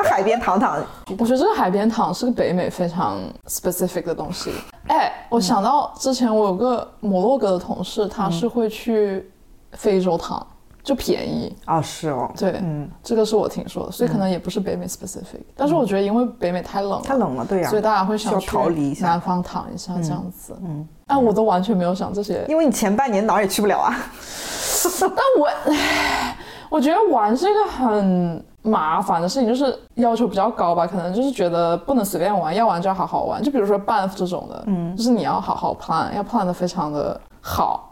[0.09, 0.79] 海边躺躺，
[1.19, 4.51] 我觉得这个海边躺是个北美非常 specific 的东西。
[4.87, 9.29] 哎，我想到之前我有个摩洛哥的同事，他是会去
[9.73, 10.45] 非洲躺，
[10.87, 11.53] 就便宜。
[11.65, 20.57] 哦，是哦，对，嗯，这个是我听说的，所以可能也不是北美 specific，、但是我觉得因为北美太冷了，太冷了，对呀、所以大家会想去逃离一下南方躺一下这样子。
[20.63, 22.45] 嗯，但，我都完全没有想这些。
[22.47, 23.93] 因为你前半年哪儿也去不了啊。
[25.01, 26.37] 但我，唉
[26.69, 33.43] 我觉得玩是一个很麻烦的事情，就是要求比较高吧，可能就是觉得不能随便玩，要玩就要好好玩。
[33.43, 37.83] 就比如说 Banff 这种的，嗯，就是你要好好 plan，要 plan 的非常的好。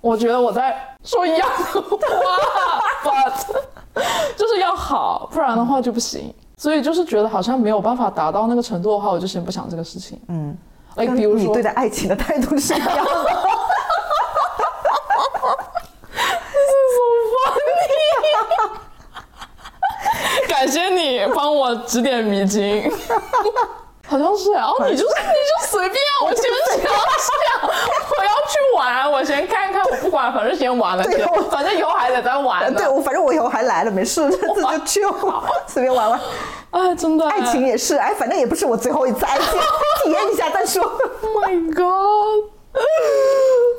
[0.00, 3.32] 我觉得我在说一样的话，but
[4.36, 6.32] 就是要好，不然的话就不行。
[6.56, 10.20] 所以就是觉得好像没有办法达到那个程度的话，我就先不想这个事情。
[10.28, 10.56] 嗯
[10.96, 13.04] ，like, 比如说你对待爱情的态度是一样的。
[20.48, 22.90] 感谢你帮我指点迷津。
[24.08, 26.90] 好像是，然后你就是你就随便，我先想想，
[27.68, 32.72] 我要去玩，我先看看，我不管，反正先玩了先对我，反正以后还得再玩。
[32.74, 35.00] 对，我反正我以后还来了，没事，这次就去
[35.66, 36.20] 随便玩玩。
[36.70, 39.46] 哎，真的，爱情也是，哎，反正也不是我最后一次爱情，
[40.04, 40.82] 体验一下再说。
[40.82, 42.57] ，Oh my God！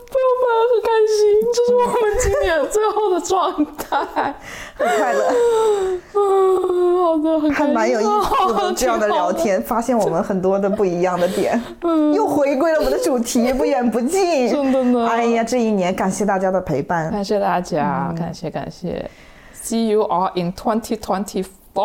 [0.09, 1.17] 朋友们很开心，
[1.53, 4.33] 这是我们今年最后的状态。
[4.75, 5.21] 很快乐，
[6.15, 8.09] 嗯，好的，很还蛮有意思
[8.53, 9.31] 的这样的聊。
[9.33, 14.49] 天，发现我们很多的不一样的点，嗯又回归了我们的主题，不远不近。
[14.49, 19.09] 真的呢哎呀，这一年感谢大家的陪伴，感谢大家，感谢感谢。
[19.61, 21.58] See you all in 2024。
[21.73, 21.81] 祝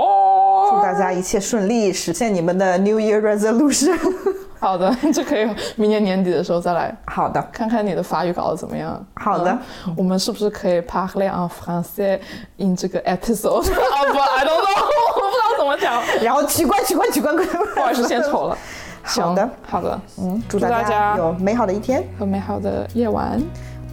[0.77, 3.99] 祝大家一切顺利，实现你们的 New Year resolution。
[4.59, 9.05] 好的， 这可以明年年底的时候再来好的，看看你的法语搞得怎么样。
[9.17, 9.51] 好的
[9.87, 12.19] 嗯我们是不是可以 parler en français
[12.57, 13.61] in 这个 episode？
[13.71, 14.85] 啊不，I don't know，
[15.17, 18.57] 我不知道怎么讲，然后取关取关取关，不好意思，献丑了。
[19.03, 23.39] 好的好的，嗯，祝大家有美好的一天，和美好的夜晚。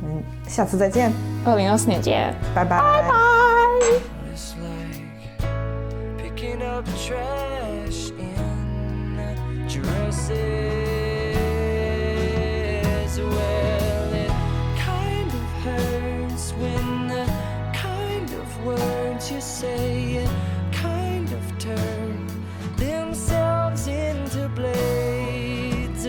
[0.04, 1.12] 嗯，下次再见，
[1.46, 2.80] 二零二四年见，拜拜。
[2.80, 3.12] Like
[3.92, 4.11] picking
[6.84, 9.18] trash in
[9.68, 10.40] dresses.
[13.20, 14.32] Well, it
[14.78, 17.26] kind of hurts when the
[17.74, 20.28] kind of words you say
[20.72, 22.28] kind of turn
[22.78, 26.06] themselves into blades.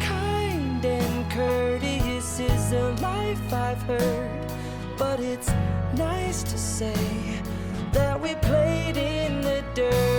[0.00, 4.52] Kind and courteous is a life I've heard,
[4.96, 5.50] but it's
[5.96, 6.94] nice to say
[7.92, 9.13] that we played in
[9.74, 10.13] the